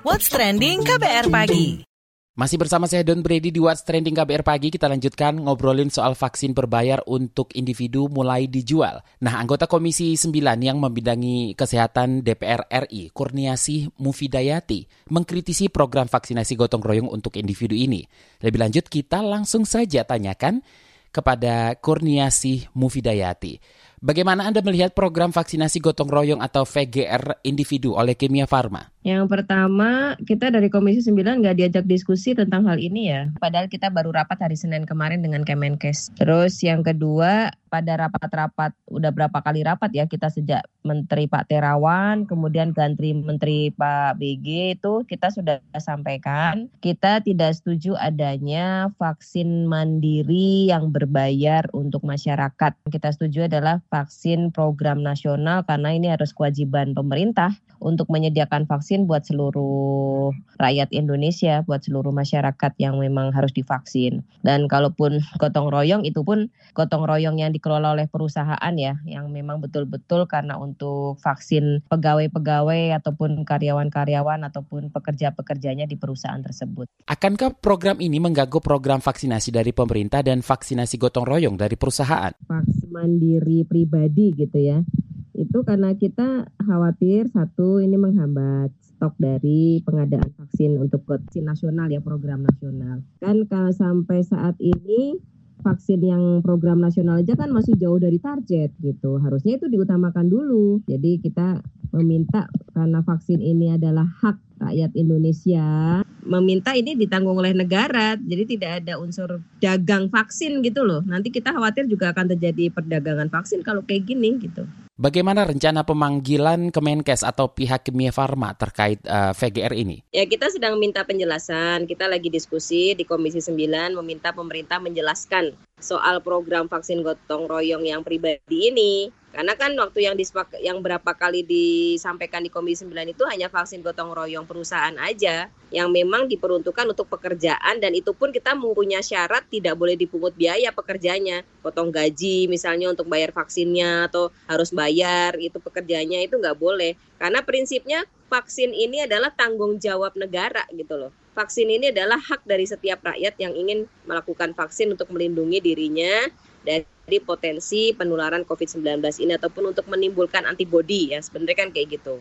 What's 0.03 0.27
Trending 0.27 0.83
KBR 0.83 1.31
Pagi. 1.31 1.87
Masih 2.35 2.59
bersama 2.59 2.91
saya 2.91 3.07
Don 3.07 3.23
Brady 3.23 3.55
di 3.55 3.63
What's 3.63 3.87
Trending 3.87 4.19
KBR 4.19 4.43
Pagi, 4.43 4.67
kita 4.67 4.91
lanjutkan 4.91 5.39
ngobrolin 5.39 5.87
soal 5.87 6.11
vaksin 6.11 6.51
berbayar 6.51 7.07
untuk 7.07 7.55
individu 7.55 8.11
mulai 8.11 8.51
dijual. 8.51 8.99
Nah, 9.23 9.39
anggota 9.39 9.63
Komisi 9.69 10.17
9 10.19 10.59
yang 10.59 10.81
membidangi 10.83 11.55
kesehatan 11.55 12.19
DPR 12.25 12.67
RI, 12.67 13.15
Kurniasih 13.15 13.95
Mufidayati, 13.95 15.07
mengkritisi 15.07 15.71
program 15.71 16.11
vaksinasi 16.11 16.59
gotong 16.59 16.83
royong 16.83 17.07
untuk 17.07 17.39
individu 17.39 17.79
ini. 17.79 18.03
Lebih 18.43 18.59
lanjut, 18.59 18.91
kita 18.91 19.23
langsung 19.23 19.63
saja 19.63 20.03
tanyakan 20.03 20.65
kepada 21.13 21.77
Kurniasih 21.77 22.73
Mufidayati. 22.73 23.61
Bagaimana 24.01 24.49
Anda 24.49 24.59
melihat 24.65 24.97
program 24.97 25.31
vaksinasi 25.31 25.79
gotong 25.79 26.09
royong 26.09 26.41
atau 26.41 26.65
VGR 26.65 27.45
individu 27.45 27.93
oleh 27.95 28.17
Kimia 28.17 28.49
Farma? 28.49 28.92
Yang 29.03 29.27
pertama, 29.27 30.15
kita 30.23 30.47
dari 30.47 30.71
Komisi 30.71 31.03
9 31.03 31.43
nggak 31.43 31.59
diajak 31.59 31.85
diskusi 31.85 32.31
tentang 32.31 32.63
hal 32.71 32.79
ini 32.79 33.11
ya. 33.11 33.27
Padahal 33.35 33.67
kita 33.67 33.91
baru 33.91 34.15
rapat 34.15 34.39
hari 34.39 34.55
Senin 34.55 34.87
kemarin 34.87 35.19
dengan 35.19 35.43
Kemenkes. 35.43 36.15
Terus 36.15 36.63
yang 36.63 36.87
kedua, 36.87 37.51
pada 37.73 37.97
rapat-rapat, 37.99 38.71
udah 38.85 39.09
berapa 39.09 39.41
kali 39.41 39.65
rapat 39.65 39.91
ya 39.97 40.05
kita 40.05 40.29
sejak 40.29 40.63
Menteri 40.85 41.25
Pak 41.25 41.49
Terawan, 41.49 42.29
kemudian 42.29 42.69
ganti 42.69 43.17
Menteri 43.17 43.73
Pak 43.73 44.21
BG 44.21 44.77
itu 44.77 45.01
kita 45.09 45.33
sudah 45.33 45.57
sampaikan. 45.81 46.69
Kita 46.79 47.19
tidak 47.25 47.57
setuju 47.57 47.97
adanya 47.97 48.93
vaksin 49.01 49.65
mandiri 49.65 50.69
yang 50.69 50.93
berbayar 50.93 51.65
untuk 51.73 52.05
masyarakat. 52.05 52.77
Kita 52.87 53.09
setuju 53.09 53.49
adalah 53.49 53.81
vaksin 53.89 54.53
program 54.53 55.01
nasional 55.01 55.65
karena 55.65 55.97
ini 55.97 56.13
harus 56.13 56.29
kewajiban 56.29 56.93
pemerintah 56.93 57.57
untuk 57.81 58.05
menyediakan 58.13 58.69
vaksin 58.69 58.92
buat 59.09 59.25
seluruh 59.25 60.29
rakyat 60.61 60.93
Indonesia, 60.93 61.65
buat 61.65 61.81
seluruh 61.81 62.13
masyarakat 62.13 62.71
yang 62.77 63.01
memang 63.01 63.33
harus 63.33 63.49
divaksin. 63.49 64.21
Dan 64.45 64.69
kalaupun 64.69 65.25
gotong 65.41 65.73
royong 65.73 66.05
itu 66.05 66.21
pun 66.21 66.53
gotong 66.77 67.09
royong 67.09 67.41
yang 67.41 67.49
dikelola 67.49 67.97
oleh 67.97 68.05
perusahaan 68.05 68.73
ya, 68.77 69.01
yang 69.09 69.33
memang 69.33 69.57
betul-betul 69.59 70.29
karena 70.29 70.55
untuk 70.61 71.17
vaksin 71.19 71.81
pegawai-pegawai 71.89 73.01
ataupun 73.01 73.41
karyawan-karyawan 73.43 74.45
ataupun 74.47 74.93
pekerja-pekerjanya 74.93 75.89
di 75.89 75.97
perusahaan 75.97 76.39
tersebut. 76.39 76.85
Akankah 77.09 77.57
program 77.57 77.97
ini 77.97 78.21
mengganggu 78.21 78.61
program 78.61 79.01
vaksinasi 79.01 79.49
dari 79.49 79.73
pemerintah 79.73 80.21
dan 80.21 80.45
vaksinasi 80.45 81.01
gotong 81.01 81.25
royong 81.25 81.55
dari 81.57 81.73
perusahaan? 81.73 82.31
Vaksin 82.45 82.93
mandiri 82.93 83.65
pribadi 83.65 84.29
gitu 84.37 84.61
ya 84.61 84.85
itu 85.33 85.65
karena 85.65 85.97
kita 85.97 86.45
khawatir 86.61 87.25
satu 87.33 87.81
ini 87.81 87.97
menghambat 87.97 88.69
stok 88.79 89.17
dari 89.17 89.81
pengadaan 89.81 90.29
vaksin 90.37 90.77
untuk 90.77 91.03
vaksin 91.09 91.49
nasional 91.49 91.89
ya 91.89 91.99
program 91.99 92.45
nasional. 92.45 93.01
Kan 93.19 93.49
kalau 93.49 93.73
sampai 93.73 94.21
saat 94.21 94.55
ini 94.61 95.17
vaksin 95.63 96.03
yang 96.03 96.23
program 96.43 96.83
nasional 96.83 97.23
aja 97.23 97.33
kan 97.39 97.49
masih 97.49 97.73
jauh 97.79 97.97
dari 97.97 98.19
target 98.19 98.75
gitu. 98.83 99.17
Harusnya 99.17 99.57
itu 99.57 99.71
diutamakan 99.71 100.27
dulu. 100.27 100.83
Jadi 100.85 101.23
kita 101.23 101.63
meminta 101.95 102.51
karena 102.75 102.99
vaksin 103.01 103.39
ini 103.39 103.73
adalah 103.73 104.05
hak 104.05 104.37
rakyat 104.63 104.91
Indonesia, 104.95 106.01
meminta 106.23 106.75
ini 106.75 106.99
ditanggung 106.99 107.39
oleh 107.39 107.55
negara. 107.55 108.19
Jadi 108.19 108.57
tidak 108.57 108.83
ada 108.83 108.99
unsur 108.99 109.39
dagang 109.63 110.11
vaksin 110.11 110.59
gitu 110.61 110.83
loh. 110.83 111.01
Nanti 111.07 111.31
kita 111.31 111.55
khawatir 111.55 111.87
juga 111.87 112.11
akan 112.11 112.35
terjadi 112.35 112.71
perdagangan 112.71 113.31
vaksin 113.31 113.63
kalau 113.63 113.83
kayak 113.87 114.07
gini 114.07 114.39
gitu. 114.39 114.67
Bagaimana 115.03 115.43
rencana 115.43 115.83
pemanggilan 115.83 116.71
Kemenkes 116.71 117.27
atau 117.27 117.51
pihak 117.51 117.83
Kimia 117.83 118.15
Farma 118.15 118.55
terkait 118.55 119.03
uh, 119.03 119.29
eh, 119.29 119.31
VGR 119.35 119.75
ini? 119.75 119.99
Ya, 120.15 120.23
kita 120.23 120.47
sedang 120.47 120.79
minta 120.79 121.03
penjelasan. 121.03 121.83
Kita 121.91 122.07
lagi 122.07 122.31
diskusi 122.31 122.95
di 122.95 123.03
Komisi 123.03 123.43
9 123.43 123.99
meminta 123.99 124.31
pemerintah 124.31 124.79
menjelaskan 124.79 125.59
soal 125.83 126.23
program 126.23 126.71
vaksin 126.71 127.03
gotong 127.03 127.51
royong 127.51 127.83
yang 127.83 128.07
pribadi 128.07 128.71
ini. 128.71 129.11
Karena 129.33 129.57
kan 129.57 129.73
waktu 129.73 130.05
yang 130.05 130.13
dispak 130.13 130.61
yang 130.61 130.77
berapa 130.85 131.09
kali 131.17 131.41
disampaikan 131.41 132.45
di 132.45 132.53
Komisi 132.53 132.85
9 132.85 133.17
itu 133.17 133.25
hanya 133.25 133.49
vaksin 133.49 133.81
gotong 133.81 134.13
royong 134.13 134.45
perusahaan 134.45 134.93
aja 135.01 135.49
yang 135.73 135.89
memang 135.89 136.29
diperuntukkan 136.29 136.93
untuk 136.93 137.09
pekerjaan 137.09 137.81
dan 137.81 137.97
itu 137.97 138.13
pun 138.13 138.29
kita 138.29 138.53
mempunyai 138.53 139.01
syarat 139.01 139.41
tidak 139.49 139.73
boleh 139.73 139.97
dipungut 139.97 140.37
biaya 140.37 140.69
pekerjanya. 140.69 141.41
Potong 141.65 141.89
gaji 141.89 142.45
misalnya 142.45 142.93
untuk 142.93 143.09
bayar 143.09 143.33
vaksinnya 143.33 144.05
atau 144.05 144.29
harus 144.45 144.69
bayar 144.69 145.33
itu 145.41 145.57
pekerjanya 145.57 146.21
itu 146.21 146.37
nggak 146.37 146.55
boleh. 146.61 146.93
Karena 147.17 147.41
prinsipnya 147.41 148.05
vaksin 148.33 148.73
ini 148.73 149.05
adalah 149.05 149.29
tanggung 149.29 149.77
jawab 149.77 150.17
negara 150.17 150.65
gitu 150.73 150.97
loh. 150.97 151.13
Vaksin 151.37 151.69
ini 151.69 151.93
adalah 151.93 152.17
hak 152.17 152.41
dari 152.49 152.65
setiap 152.65 153.05
rakyat 153.05 153.37
yang 153.37 153.53
ingin 153.53 153.85
melakukan 154.09 154.57
vaksin 154.57 154.89
untuk 154.89 155.13
melindungi 155.13 155.61
dirinya 155.61 156.25
dari 156.65 157.17
potensi 157.21 157.93
penularan 157.93 158.41
COVID-19 158.41 159.05
ini 159.21 159.37
ataupun 159.37 159.69
untuk 159.69 159.85
menimbulkan 159.85 160.49
antibodi 160.49 161.13
ya. 161.13 161.21
Sebenarnya 161.21 161.57
kan 161.61 161.69
kayak 161.69 162.01
gitu. 162.01 162.17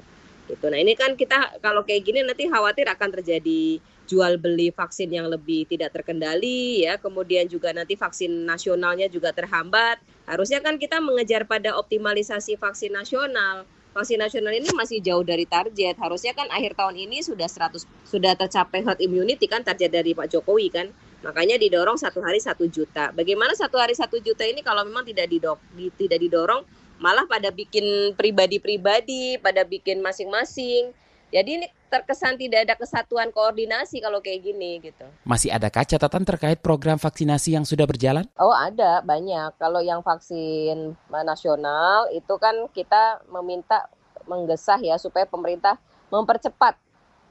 Gitu. 0.52 0.64
Nah 0.69 0.76
ini 0.76 0.92
kan 0.92 1.16
kita 1.16 1.64
kalau 1.64 1.81
kayak 1.81 2.04
gini 2.04 2.21
nanti 2.21 2.45
khawatir 2.45 2.85
akan 2.92 3.09
terjadi 3.21 3.81
jual 4.04 4.37
beli 4.37 4.69
vaksin 4.69 5.09
yang 5.09 5.33
lebih 5.33 5.64
tidak 5.64 5.97
terkendali 5.97 6.85
ya. 6.85 7.00
Kemudian 7.00 7.49
juga 7.49 7.73
nanti 7.73 7.97
vaksin 7.97 8.45
nasionalnya 8.45 9.09
juga 9.09 9.33
terhambat. 9.33 9.97
Harusnya 10.28 10.61
kan 10.61 10.76
kita 10.76 11.00
mengejar 11.00 11.49
pada 11.49 11.73
optimalisasi 11.81 12.61
vaksin 12.61 12.92
nasional 12.92 13.64
vaksin 13.92 14.18
nasional 14.18 14.52
ini 14.56 14.68
masih 14.72 14.99
jauh 15.04 15.22
dari 15.22 15.44
target. 15.44 15.94
Harusnya 16.00 16.32
kan 16.32 16.49
akhir 16.49 16.75
tahun 16.75 16.96
ini 16.96 17.20
sudah 17.20 17.46
100 17.46 17.84
sudah 18.08 18.32
tercapai 18.34 18.80
herd 18.80 19.00
immunity 19.04 19.44
kan 19.46 19.61
target 19.61 19.92
dari 19.92 20.16
Pak 20.16 20.32
Jokowi 20.32 20.68
kan. 20.72 20.88
Makanya 21.22 21.54
didorong 21.61 21.94
satu 21.94 22.18
hari 22.18 22.42
satu 22.42 22.66
juta. 22.66 23.14
Bagaimana 23.14 23.54
satu 23.54 23.78
hari 23.78 23.94
satu 23.94 24.18
juta 24.18 24.42
ini 24.42 24.64
kalau 24.64 24.82
memang 24.82 25.06
tidak 25.06 25.30
didok, 25.30 25.62
tidak 25.94 26.18
didorong, 26.18 26.66
malah 26.99 27.22
pada 27.30 27.54
bikin 27.54 28.16
pribadi-pribadi, 28.18 29.38
pada 29.38 29.62
bikin 29.62 30.02
masing-masing. 30.02 30.90
Jadi 31.30 31.50
ini 31.62 31.66
terkesan 31.92 32.40
tidak 32.40 32.64
ada 32.64 32.75
kesatuan 32.80 33.28
koordinasi 33.28 34.00
kalau 34.00 34.25
kayak 34.25 34.40
gini 34.40 34.80
gitu. 34.80 35.04
Masih 35.28 35.52
adakah 35.52 35.84
catatan 35.84 36.25
terkait 36.25 36.56
program 36.64 36.96
vaksinasi 36.96 37.52
yang 37.52 37.68
sudah 37.68 37.84
berjalan? 37.84 38.25
Oh 38.40 38.56
ada 38.56 39.04
banyak. 39.04 39.52
Kalau 39.61 39.84
yang 39.84 40.00
vaksin 40.00 40.96
nasional 41.12 42.08
itu 42.16 42.32
kan 42.40 42.56
kita 42.72 43.20
meminta 43.28 43.92
menggesah 44.25 44.80
ya 44.80 44.96
supaya 44.96 45.28
pemerintah 45.28 45.76
mempercepat 46.08 46.80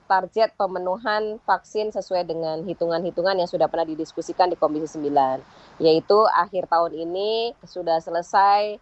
target 0.06 0.52
pemenuhan 0.60 1.40
vaksin 1.48 1.90
sesuai 1.96 2.28
dengan 2.28 2.68
hitungan-hitungan 2.68 3.40
yang 3.40 3.48
sudah 3.48 3.72
pernah 3.72 3.88
didiskusikan 3.88 4.52
di 4.52 4.60
Komisi 4.60 5.00
9 5.00 5.80
yaitu 5.80 6.20
akhir 6.36 6.68
tahun 6.68 6.92
ini 7.08 7.56
sudah 7.64 8.04
selesai 8.04 8.76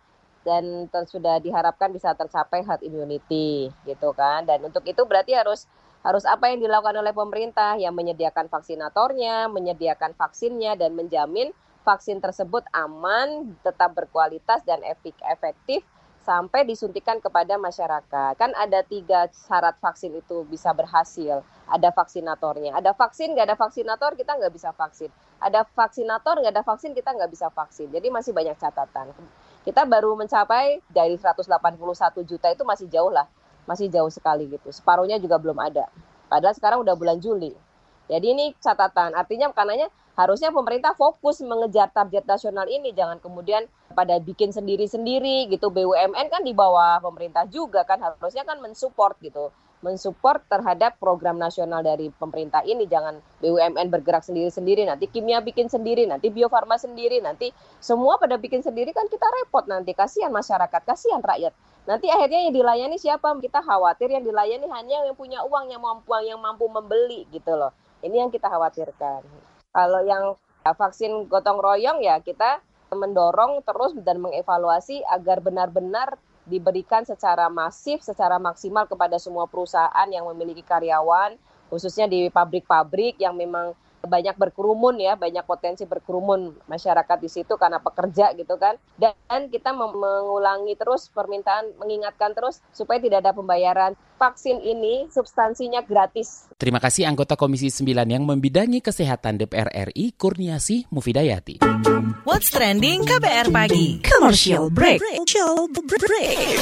dan 0.50 1.06
sudah 1.06 1.38
diharapkan 1.38 1.94
bisa 1.94 2.18
tercapai 2.18 2.66
herd 2.66 2.82
immunity 2.82 3.70
gitu 3.86 4.10
kan 4.18 4.50
dan 4.50 4.66
untuk 4.66 4.82
itu 4.90 5.06
berarti 5.06 5.38
harus 5.38 5.70
harus 6.00 6.24
apa 6.24 6.48
yang 6.50 6.64
dilakukan 6.64 6.96
oleh 6.96 7.12
pemerintah 7.12 7.76
yang 7.76 7.92
menyediakan 7.92 8.48
vaksinatornya, 8.48 9.52
menyediakan 9.52 10.16
vaksinnya 10.16 10.80
dan 10.80 10.96
menjamin 10.96 11.52
vaksin 11.84 12.24
tersebut 12.24 12.64
aman, 12.72 13.56
tetap 13.66 13.92
berkualitas 13.96 14.64
dan 14.64 14.80
efektif 14.86 15.84
sampai 16.24 16.68
disuntikan 16.68 17.18
kepada 17.20 17.58
masyarakat. 17.58 18.38
Kan 18.38 18.54
ada 18.56 18.86
tiga 18.86 19.28
syarat 19.34 19.76
vaksin 19.82 20.14
itu 20.14 20.46
bisa 20.48 20.72
berhasil. 20.76 21.42
Ada 21.68 21.90
vaksinatornya. 21.90 22.78
Ada 22.78 22.94
vaksin, 22.94 23.34
nggak 23.34 23.48
ada 23.50 23.58
vaksinator, 23.58 24.14
kita 24.14 24.38
nggak 24.38 24.54
bisa 24.54 24.70
vaksin. 24.76 25.10
Ada 25.40 25.66
vaksinator, 25.66 26.36
nggak 26.44 26.54
ada 26.54 26.64
vaksin, 26.64 26.92
kita 26.94 27.10
nggak 27.16 27.32
bisa 27.32 27.48
vaksin. 27.50 27.88
Jadi 27.90 28.08
masih 28.12 28.32
banyak 28.36 28.56
catatan 28.60 29.10
kita 29.68 29.84
baru 29.84 30.16
mencapai 30.16 30.80
dari 30.92 31.16
181 31.20 31.50
juta 32.24 32.48
itu 32.52 32.64
masih 32.64 32.88
jauh 32.88 33.12
lah, 33.12 33.28
masih 33.68 33.92
jauh 33.92 34.10
sekali 34.10 34.48
gitu. 34.48 34.72
Separuhnya 34.72 35.20
juga 35.20 35.36
belum 35.38 35.60
ada. 35.60 35.92
Padahal 36.32 36.56
sekarang 36.56 36.80
udah 36.86 36.96
bulan 36.96 37.20
Juli. 37.20 37.52
Jadi 38.10 38.26
ini 38.34 38.46
catatan. 38.58 39.14
Artinya 39.14 39.54
karenanya 39.54 39.92
harusnya 40.20 40.52
pemerintah 40.52 40.92
fokus 40.98 41.40
mengejar 41.40 41.88
target 41.96 42.28
nasional 42.28 42.68
ini 42.68 42.92
jangan 42.92 43.24
kemudian 43.24 43.64
pada 43.96 44.20
bikin 44.20 44.52
sendiri-sendiri 44.52 45.48
gitu 45.48 45.72
BUMN 45.72 46.28
kan 46.28 46.44
di 46.44 46.52
bawah 46.52 47.00
pemerintah 47.00 47.48
juga 47.48 47.88
kan 47.88 48.04
harusnya 48.04 48.44
kan 48.44 48.60
mensupport 48.60 49.16
gitu 49.24 49.48
mensupport 49.80 50.44
terhadap 50.52 51.00
program 51.00 51.40
nasional 51.40 51.80
dari 51.80 52.12
pemerintah 52.20 52.64
ini. 52.68 52.84
Jangan 52.84 53.24
BUMN 53.40 53.88
bergerak 53.88 54.28
sendiri-sendiri, 54.28 54.84
nanti 54.84 55.08
kimia 55.08 55.40
bikin 55.40 55.72
sendiri, 55.72 56.04
nanti 56.04 56.28
biofarma 56.28 56.76
sendiri, 56.76 57.24
nanti 57.24 57.56
semua 57.80 58.20
pada 58.20 58.36
bikin 58.36 58.60
sendiri 58.60 58.92
kan 58.92 59.08
kita 59.08 59.26
repot 59.44 59.64
nanti. 59.72 59.96
Kasihan 59.96 60.32
masyarakat, 60.32 60.82
kasihan 60.84 61.24
rakyat. 61.24 61.56
Nanti 61.88 62.12
akhirnya 62.12 62.46
yang 62.46 62.54
dilayani 62.54 62.98
siapa? 63.00 63.34
Kita 63.40 63.64
khawatir 63.64 64.12
yang 64.12 64.22
dilayani 64.22 64.68
hanya 64.70 65.08
yang 65.08 65.16
punya 65.16 65.42
uang, 65.48 65.72
yang 65.72 65.82
mampu 65.82 66.12
yang 66.22 66.40
mampu 66.44 66.68
membeli 66.68 67.26
gitu 67.32 67.56
loh. 67.56 67.72
Ini 68.04 68.28
yang 68.28 68.30
kita 68.30 68.52
khawatirkan. 68.52 69.24
Kalau 69.72 70.02
yang 70.04 70.36
vaksin 70.64 71.26
gotong 71.32 71.58
royong 71.58 72.04
ya 72.04 72.20
kita 72.20 72.62
mendorong 72.92 73.62
terus 73.64 73.94
dan 74.02 74.18
mengevaluasi 74.22 75.06
agar 75.06 75.40
benar-benar 75.46 76.18
diberikan 76.50 77.06
secara 77.06 77.48
masif, 77.48 78.02
secara 78.02 78.42
maksimal 78.42 78.90
kepada 78.90 79.22
semua 79.22 79.46
perusahaan 79.46 80.10
yang 80.10 80.26
memiliki 80.34 80.66
karyawan, 80.66 81.38
khususnya 81.70 82.10
di 82.10 82.34
pabrik-pabrik 82.34 83.22
yang 83.22 83.38
memang 83.38 83.78
banyak 84.00 84.36
berkerumun 84.40 84.96
ya, 84.96 85.20
banyak 85.20 85.44
potensi 85.44 85.84
berkerumun 85.84 86.56
masyarakat 86.72 87.18
di 87.20 87.30
situ 87.30 87.60
karena 87.60 87.84
pekerja 87.84 88.32
gitu 88.32 88.56
kan. 88.56 88.80
Dan 88.96 89.52
kita 89.52 89.76
mengulangi 89.76 90.80
terus 90.80 91.12
permintaan, 91.12 91.76
mengingatkan 91.76 92.32
terus 92.32 92.64
supaya 92.72 93.04
tidak 93.04 93.28
ada 93.28 93.36
pembayaran. 93.36 94.00
Vaksin 94.16 94.64
ini 94.64 95.08
substansinya 95.12 95.84
gratis. 95.84 96.48
Terima 96.56 96.80
kasih 96.80 97.08
anggota 97.08 97.36
Komisi 97.36 97.72
9 97.72 98.08
yang 98.08 98.24
membidangi 98.24 98.80
kesehatan 98.80 99.40
DPR 99.40 99.92
RI, 99.92 100.16
Kurniasi 100.16 100.88
Mufidayati. 100.92 101.60
What's 102.30 102.54
trending 102.54 103.10
KBR 103.10 103.50
pagi? 103.50 104.06
Commercial 104.06 104.70
break. 104.70 105.02
Commercial 105.02 105.66
break. 105.66 106.62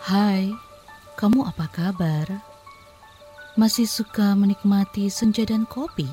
Hai, 0.00 0.48
kamu 1.20 1.44
apa 1.44 1.68
kabar? 1.68 2.40
Masih 3.60 3.84
suka 3.84 4.32
menikmati 4.32 5.12
senja 5.12 5.44
dan 5.44 5.68
kopi? 5.68 6.08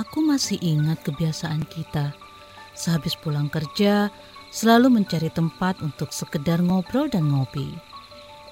Aku 0.00 0.24
masih 0.24 0.56
ingat 0.64 1.04
kebiasaan 1.04 1.60
kita. 1.68 2.16
Sehabis 2.72 3.20
pulang 3.20 3.52
kerja, 3.52 4.08
selalu 4.48 4.96
mencari 4.96 5.28
tempat 5.28 5.84
untuk 5.84 6.08
sekedar 6.16 6.64
ngobrol 6.64 7.12
dan 7.12 7.28
ngopi. 7.28 7.93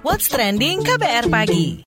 What's 0.00 0.32
trending 0.32 0.80
KBR 0.80 1.28
pagi? 1.28 1.84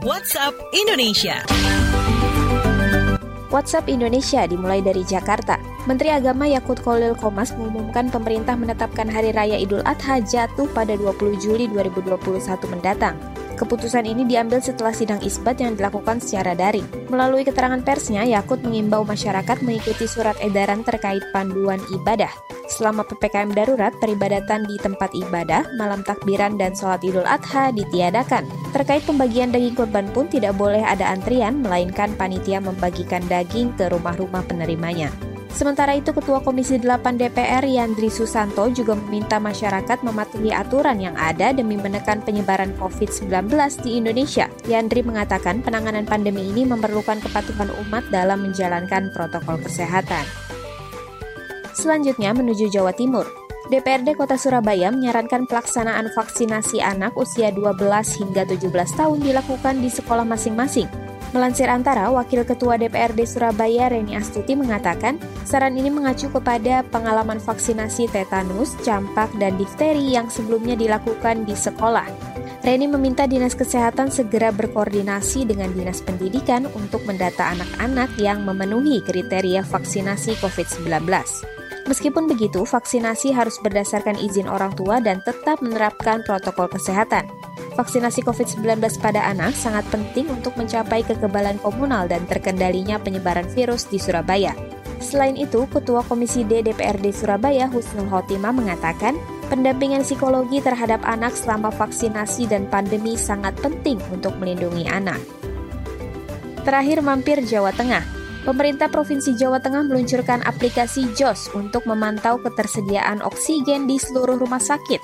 WhatsApp 0.00 0.56
Indonesia. 0.72 1.44
WhatsApp 3.52 3.84
Indonesia 3.84 4.48
dimulai 4.48 4.80
dari 4.80 5.04
Jakarta. 5.04 5.60
Menteri 5.84 6.08
Agama 6.08 6.48
Yakut 6.48 6.80
Kolil 6.80 7.12
Komas 7.20 7.52
mengumumkan 7.52 8.08
pemerintah 8.08 8.56
menetapkan 8.56 9.12
Hari 9.12 9.36
Raya 9.36 9.60
Idul 9.60 9.84
Adha 9.84 10.24
jatuh 10.24 10.64
pada 10.72 10.96
20 10.96 11.36
Juli 11.36 11.68
2021 11.68 12.16
mendatang. 12.72 13.20
Keputusan 13.60 14.08
ini 14.08 14.24
diambil 14.24 14.64
setelah 14.64 14.96
sidang 14.96 15.20
isbat 15.20 15.60
yang 15.60 15.76
dilakukan 15.76 16.16
secara 16.16 16.56
daring. 16.56 16.88
Melalui 17.12 17.44
keterangan 17.44 17.84
persnya, 17.84 18.24
Yakut 18.24 18.64
mengimbau 18.64 19.04
masyarakat 19.04 19.60
mengikuti 19.60 20.08
surat 20.08 20.32
edaran 20.40 20.80
terkait 20.80 21.20
panduan 21.28 21.76
ibadah. 21.92 22.32
Selama 22.72 23.04
PPKM 23.04 23.52
darurat, 23.52 23.92
peribadatan 24.00 24.64
di 24.64 24.80
tempat 24.80 25.12
ibadah, 25.12 25.76
malam 25.76 26.00
takbiran, 26.00 26.56
dan 26.56 26.72
sholat 26.72 27.04
idul 27.04 27.28
adha 27.28 27.68
ditiadakan. 27.76 28.48
Terkait 28.72 29.04
pembagian 29.04 29.52
daging 29.52 29.76
kurban 29.76 30.08
pun 30.08 30.24
tidak 30.32 30.56
boleh 30.56 30.80
ada 30.80 31.12
antrian, 31.12 31.60
melainkan 31.60 32.16
panitia 32.16 32.64
membagikan 32.64 33.20
daging 33.28 33.76
ke 33.76 33.92
rumah-rumah 33.92 34.40
penerimanya. 34.48 35.12
Sementara 35.50 35.92
itu, 35.98 36.14
Ketua 36.14 36.40
Komisi 36.40 36.78
8 36.78 37.18
DPR 37.20 37.66
Yandri 37.66 38.08
Susanto 38.08 38.64
juga 38.70 38.94
meminta 38.96 39.36
masyarakat 39.42 40.00
mematuhi 40.00 40.54
aturan 40.54 41.02
yang 41.02 41.18
ada 41.18 41.50
demi 41.50 41.74
menekan 41.76 42.22
penyebaran 42.22 42.72
COVID-19 42.78 43.50
di 43.82 43.98
Indonesia. 43.98 44.46
Yandri 44.70 45.02
mengatakan 45.02 45.60
penanganan 45.60 46.06
pandemi 46.06 46.48
ini 46.48 46.62
memerlukan 46.64 47.18
kepatuhan 47.20 47.68
umat 47.86 48.06
dalam 48.08 48.46
menjalankan 48.46 49.10
protokol 49.12 49.58
kesehatan. 49.60 50.24
Selanjutnya 51.74 52.30
menuju 52.32 52.70
Jawa 52.70 52.94
Timur. 52.94 53.24
DPRD 53.70 54.18
Kota 54.18 54.34
Surabaya 54.34 54.90
menyarankan 54.90 55.46
pelaksanaan 55.46 56.10
vaksinasi 56.10 56.82
anak 56.82 57.14
usia 57.14 57.54
12 57.54 57.78
hingga 58.18 58.42
17 58.42 58.66
tahun 58.98 59.18
dilakukan 59.22 59.78
di 59.78 59.86
sekolah 59.86 60.26
masing-masing. 60.26 60.90
Melansir 61.30 61.70
antara, 61.70 62.10
Wakil 62.10 62.42
Ketua 62.42 62.74
DPRD 62.74 63.22
Surabaya 63.22 63.86
Reni 63.86 64.18
Astuti 64.18 64.58
mengatakan, 64.58 65.14
saran 65.46 65.78
ini 65.78 65.86
mengacu 65.86 66.26
kepada 66.26 66.82
pengalaman 66.90 67.38
vaksinasi 67.38 68.10
tetanus, 68.10 68.74
campak, 68.82 69.30
dan 69.38 69.54
difteri 69.54 70.18
yang 70.18 70.26
sebelumnya 70.26 70.74
dilakukan 70.74 71.46
di 71.46 71.54
sekolah. 71.54 72.10
Reni 72.66 72.90
meminta 72.90 73.30
Dinas 73.30 73.54
Kesehatan 73.54 74.10
segera 74.10 74.50
berkoordinasi 74.50 75.46
dengan 75.46 75.70
Dinas 75.70 76.02
Pendidikan 76.02 76.66
untuk 76.74 77.06
mendata 77.06 77.54
anak-anak 77.54 78.18
yang 78.18 78.42
memenuhi 78.42 78.98
kriteria 79.00 79.62
vaksinasi 79.62 80.34
COVID-19. 80.42 81.59
Meskipun 81.90 82.30
begitu, 82.30 82.62
vaksinasi 82.62 83.34
harus 83.34 83.58
berdasarkan 83.58 84.14
izin 84.14 84.46
orang 84.46 84.70
tua 84.78 85.02
dan 85.02 85.18
tetap 85.26 85.58
menerapkan 85.58 86.22
protokol 86.22 86.70
kesehatan. 86.70 87.26
Vaksinasi 87.74 88.22
COVID-19 88.22 88.78
pada 89.02 89.26
anak 89.26 89.58
sangat 89.58 89.82
penting 89.90 90.30
untuk 90.30 90.54
mencapai 90.54 91.02
kekebalan 91.02 91.58
komunal 91.58 92.06
dan 92.06 92.22
terkendalinya 92.30 93.02
penyebaran 93.02 93.50
virus 93.50 93.90
di 93.90 93.98
Surabaya. 93.98 94.54
Selain 95.02 95.34
itu, 95.34 95.66
Ketua 95.66 96.06
Komisi 96.06 96.46
D 96.46 96.62
DPRD 96.62 97.10
Surabaya 97.10 97.66
Husnul 97.66 98.06
Hotima 98.06 98.54
mengatakan, 98.54 99.18
pendampingan 99.50 100.06
psikologi 100.06 100.62
terhadap 100.62 101.02
anak 101.02 101.34
selama 101.34 101.74
vaksinasi 101.74 102.46
dan 102.46 102.70
pandemi 102.70 103.18
sangat 103.18 103.58
penting 103.58 103.98
untuk 104.14 104.38
melindungi 104.38 104.86
anak. 104.86 105.18
Terakhir 106.62 107.02
mampir 107.02 107.42
Jawa 107.42 107.74
Tengah. 107.74 108.19
Pemerintah 108.40 108.88
Provinsi 108.88 109.36
Jawa 109.36 109.60
Tengah 109.60 109.84
meluncurkan 109.84 110.40
aplikasi 110.48 111.12
JOS 111.12 111.52
untuk 111.52 111.84
memantau 111.84 112.40
ketersediaan 112.40 113.20
oksigen 113.20 113.84
di 113.84 114.00
seluruh 114.00 114.40
rumah 114.40 114.62
sakit. 114.62 114.96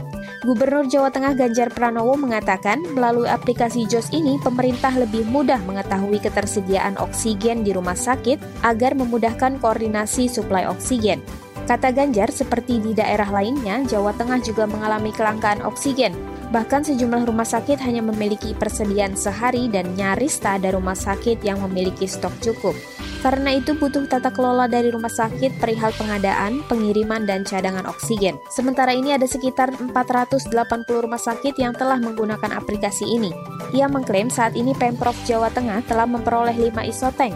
Gubernur 0.48 0.88
Jawa 0.88 1.12
Tengah 1.12 1.36
Ganjar 1.36 1.68
Pranowo 1.68 2.16
mengatakan, 2.16 2.80
melalui 2.96 3.28
aplikasi 3.28 3.84
JOS 3.84 4.08
ini, 4.16 4.40
pemerintah 4.40 4.88
lebih 4.96 5.28
mudah 5.28 5.60
mengetahui 5.68 6.16
ketersediaan 6.24 6.96
oksigen 6.96 7.60
di 7.60 7.76
rumah 7.76 7.98
sakit 7.98 8.40
agar 8.64 8.96
memudahkan 8.96 9.60
koordinasi 9.60 10.32
suplai 10.32 10.64
oksigen. 10.64 11.20
Kata 11.68 11.92
Ganjar, 11.92 12.32
seperti 12.32 12.80
di 12.80 12.96
daerah 12.96 13.28
lainnya, 13.28 13.84
Jawa 13.84 14.16
Tengah 14.16 14.40
juga 14.40 14.64
mengalami 14.64 15.12
kelangkaan 15.12 15.60
oksigen. 15.60 16.16
Bahkan 16.56 16.88
sejumlah 16.88 17.28
rumah 17.28 17.44
sakit 17.44 17.84
hanya 17.84 18.00
memiliki 18.00 18.56
persediaan 18.56 19.12
sehari 19.12 19.68
dan 19.68 19.92
nyaris 19.92 20.40
tak 20.40 20.62
ada 20.62 20.72
rumah 20.72 20.96
sakit 20.96 21.42
yang 21.44 21.60
memiliki 21.60 22.06
stok 22.06 22.32
cukup. 22.38 22.72
Karena 23.24 23.56
itu 23.56 23.74
butuh 23.74 24.04
tata 24.06 24.30
kelola 24.30 24.68
dari 24.68 24.92
rumah 24.92 25.10
sakit 25.10 25.58
perihal 25.58 25.90
pengadaan, 25.96 26.62
pengiriman, 26.68 27.24
dan 27.24 27.42
cadangan 27.42 27.88
oksigen. 27.88 28.36
Sementara 28.52 28.92
ini 28.92 29.16
ada 29.16 29.24
sekitar 29.24 29.72
480 29.74 30.52
rumah 30.86 31.20
sakit 31.20 31.56
yang 31.56 31.72
telah 31.74 31.96
menggunakan 31.98 32.52
aplikasi 32.54 33.08
ini. 33.08 33.32
Ia 33.74 33.88
mengklaim 33.90 34.28
saat 34.28 34.54
ini 34.54 34.76
Pemprov 34.76 35.16
Jawa 35.24 35.50
Tengah 35.50 35.82
telah 35.88 36.06
memperoleh 36.06 36.54
5 36.54 36.86
isotank. 36.86 37.34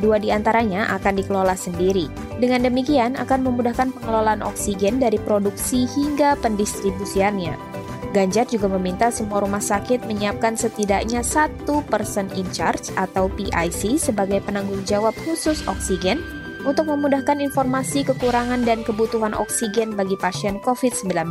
Dua 0.00 0.16
di 0.16 0.32
antaranya 0.32 0.88
akan 0.96 1.12
dikelola 1.20 1.52
sendiri. 1.52 2.08
Dengan 2.40 2.64
demikian 2.64 3.20
akan 3.20 3.44
memudahkan 3.44 3.92
pengelolaan 4.00 4.40
oksigen 4.40 4.96
dari 4.96 5.20
produksi 5.20 5.84
hingga 5.84 6.40
pendistribusiannya. 6.40 7.69
Ganjar 8.10 8.42
juga 8.50 8.66
meminta 8.66 9.06
semua 9.14 9.38
rumah 9.38 9.62
sakit 9.62 10.02
menyiapkan 10.02 10.58
setidaknya 10.58 11.22
satu 11.22 11.86
person 11.86 12.26
in 12.34 12.46
charge 12.50 12.90
atau 12.98 13.30
PIC 13.30 14.02
sebagai 14.02 14.42
penanggung 14.42 14.82
jawab 14.82 15.14
khusus 15.22 15.62
oksigen 15.70 16.18
untuk 16.66 16.90
memudahkan 16.90 17.40
informasi 17.40 18.04
kekurangan 18.04 18.66
dan 18.66 18.82
kebutuhan 18.84 19.32
oksigen 19.32 19.94
bagi 19.94 20.18
pasien 20.18 20.58
COVID-19. 20.60 21.30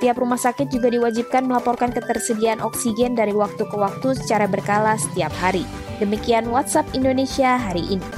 Tiap 0.00 0.16
rumah 0.16 0.40
sakit 0.40 0.70
juga 0.70 0.88
diwajibkan 0.88 1.44
melaporkan 1.44 1.92
ketersediaan 1.92 2.62
oksigen 2.62 3.18
dari 3.18 3.34
waktu 3.34 3.66
ke 3.66 3.76
waktu 3.76 4.14
secara 4.16 4.46
berkala 4.48 4.96
setiap 4.96 5.34
hari. 5.42 5.66
Demikian 5.98 6.48
WhatsApp 6.48 6.88
Indonesia 6.94 7.58
hari 7.58 7.98
ini. 7.98 8.08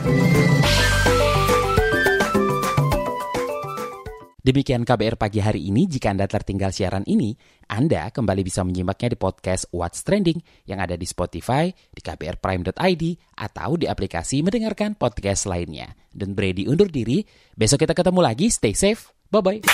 Demikian 4.49 4.89
KBR 4.89 5.21
pagi 5.21 5.45
hari 5.45 5.69
ini. 5.69 5.85
Jika 5.85 6.09
Anda 6.09 6.25
tertinggal 6.25 6.73
siaran 6.73 7.05
ini, 7.05 7.37
Anda 7.69 8.09
kembali 8.09 8.41
bisa 8.41 8.65
menyimaknya 8.65 9.13
di 9.13 9.19
podcast 9.21 9.69
What's 9.77 10.01
Trending 10.01 10.41
yang 10.65 10.81
ada 10.81 10.97
di 10.97 11.05
Spotify, 11.05 11.69
di 11.69 12.01
kbrprime.id, 12.01 13.05
atau 13.37 13.77
di 13.77 13.85
aplikasi 13.85 14.41
mendengarkan 14.41 14.97
podcast 14.97 15.45
lainnya. 15.45 15.93
Dan 16.09 16.33
Brady 16.33 16.65
undur 16.65 16.89
diri. 16.89 17.29
Besok 17.53 17.85
kita 17.85 17.93
ketemu 17.93 18.25
lagi. 18.25 18.49
Stay 18.49 18.73
safe. 18.73 19.13
Bye-bye. 19.29 19.69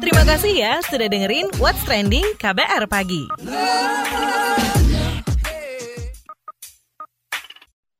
Terima 0.00 0.24
kasih 0.24 0.52
ya 0.56 0.72
sudah 0.88 1.04
dengerin 1.04 1.52
What's 1.60 1.84
Trending 1.84 2.24
KBR 2.40 2.88
Pagi. 2.88 3.28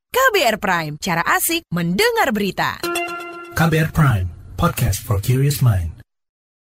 KBR 0.08 0.56
Prime, 0.56 0.96
cara 0.96 1.20
asik 1.36 1.68
mendengar 1.68 2.32
berita. 2.32 2.80
KBR 3.52 3.92
Prime, 3.92 4.26
podcast 4.56 5.04
for 5.04 5.20
curious 5.20 5.60
mind. 5.60 5.93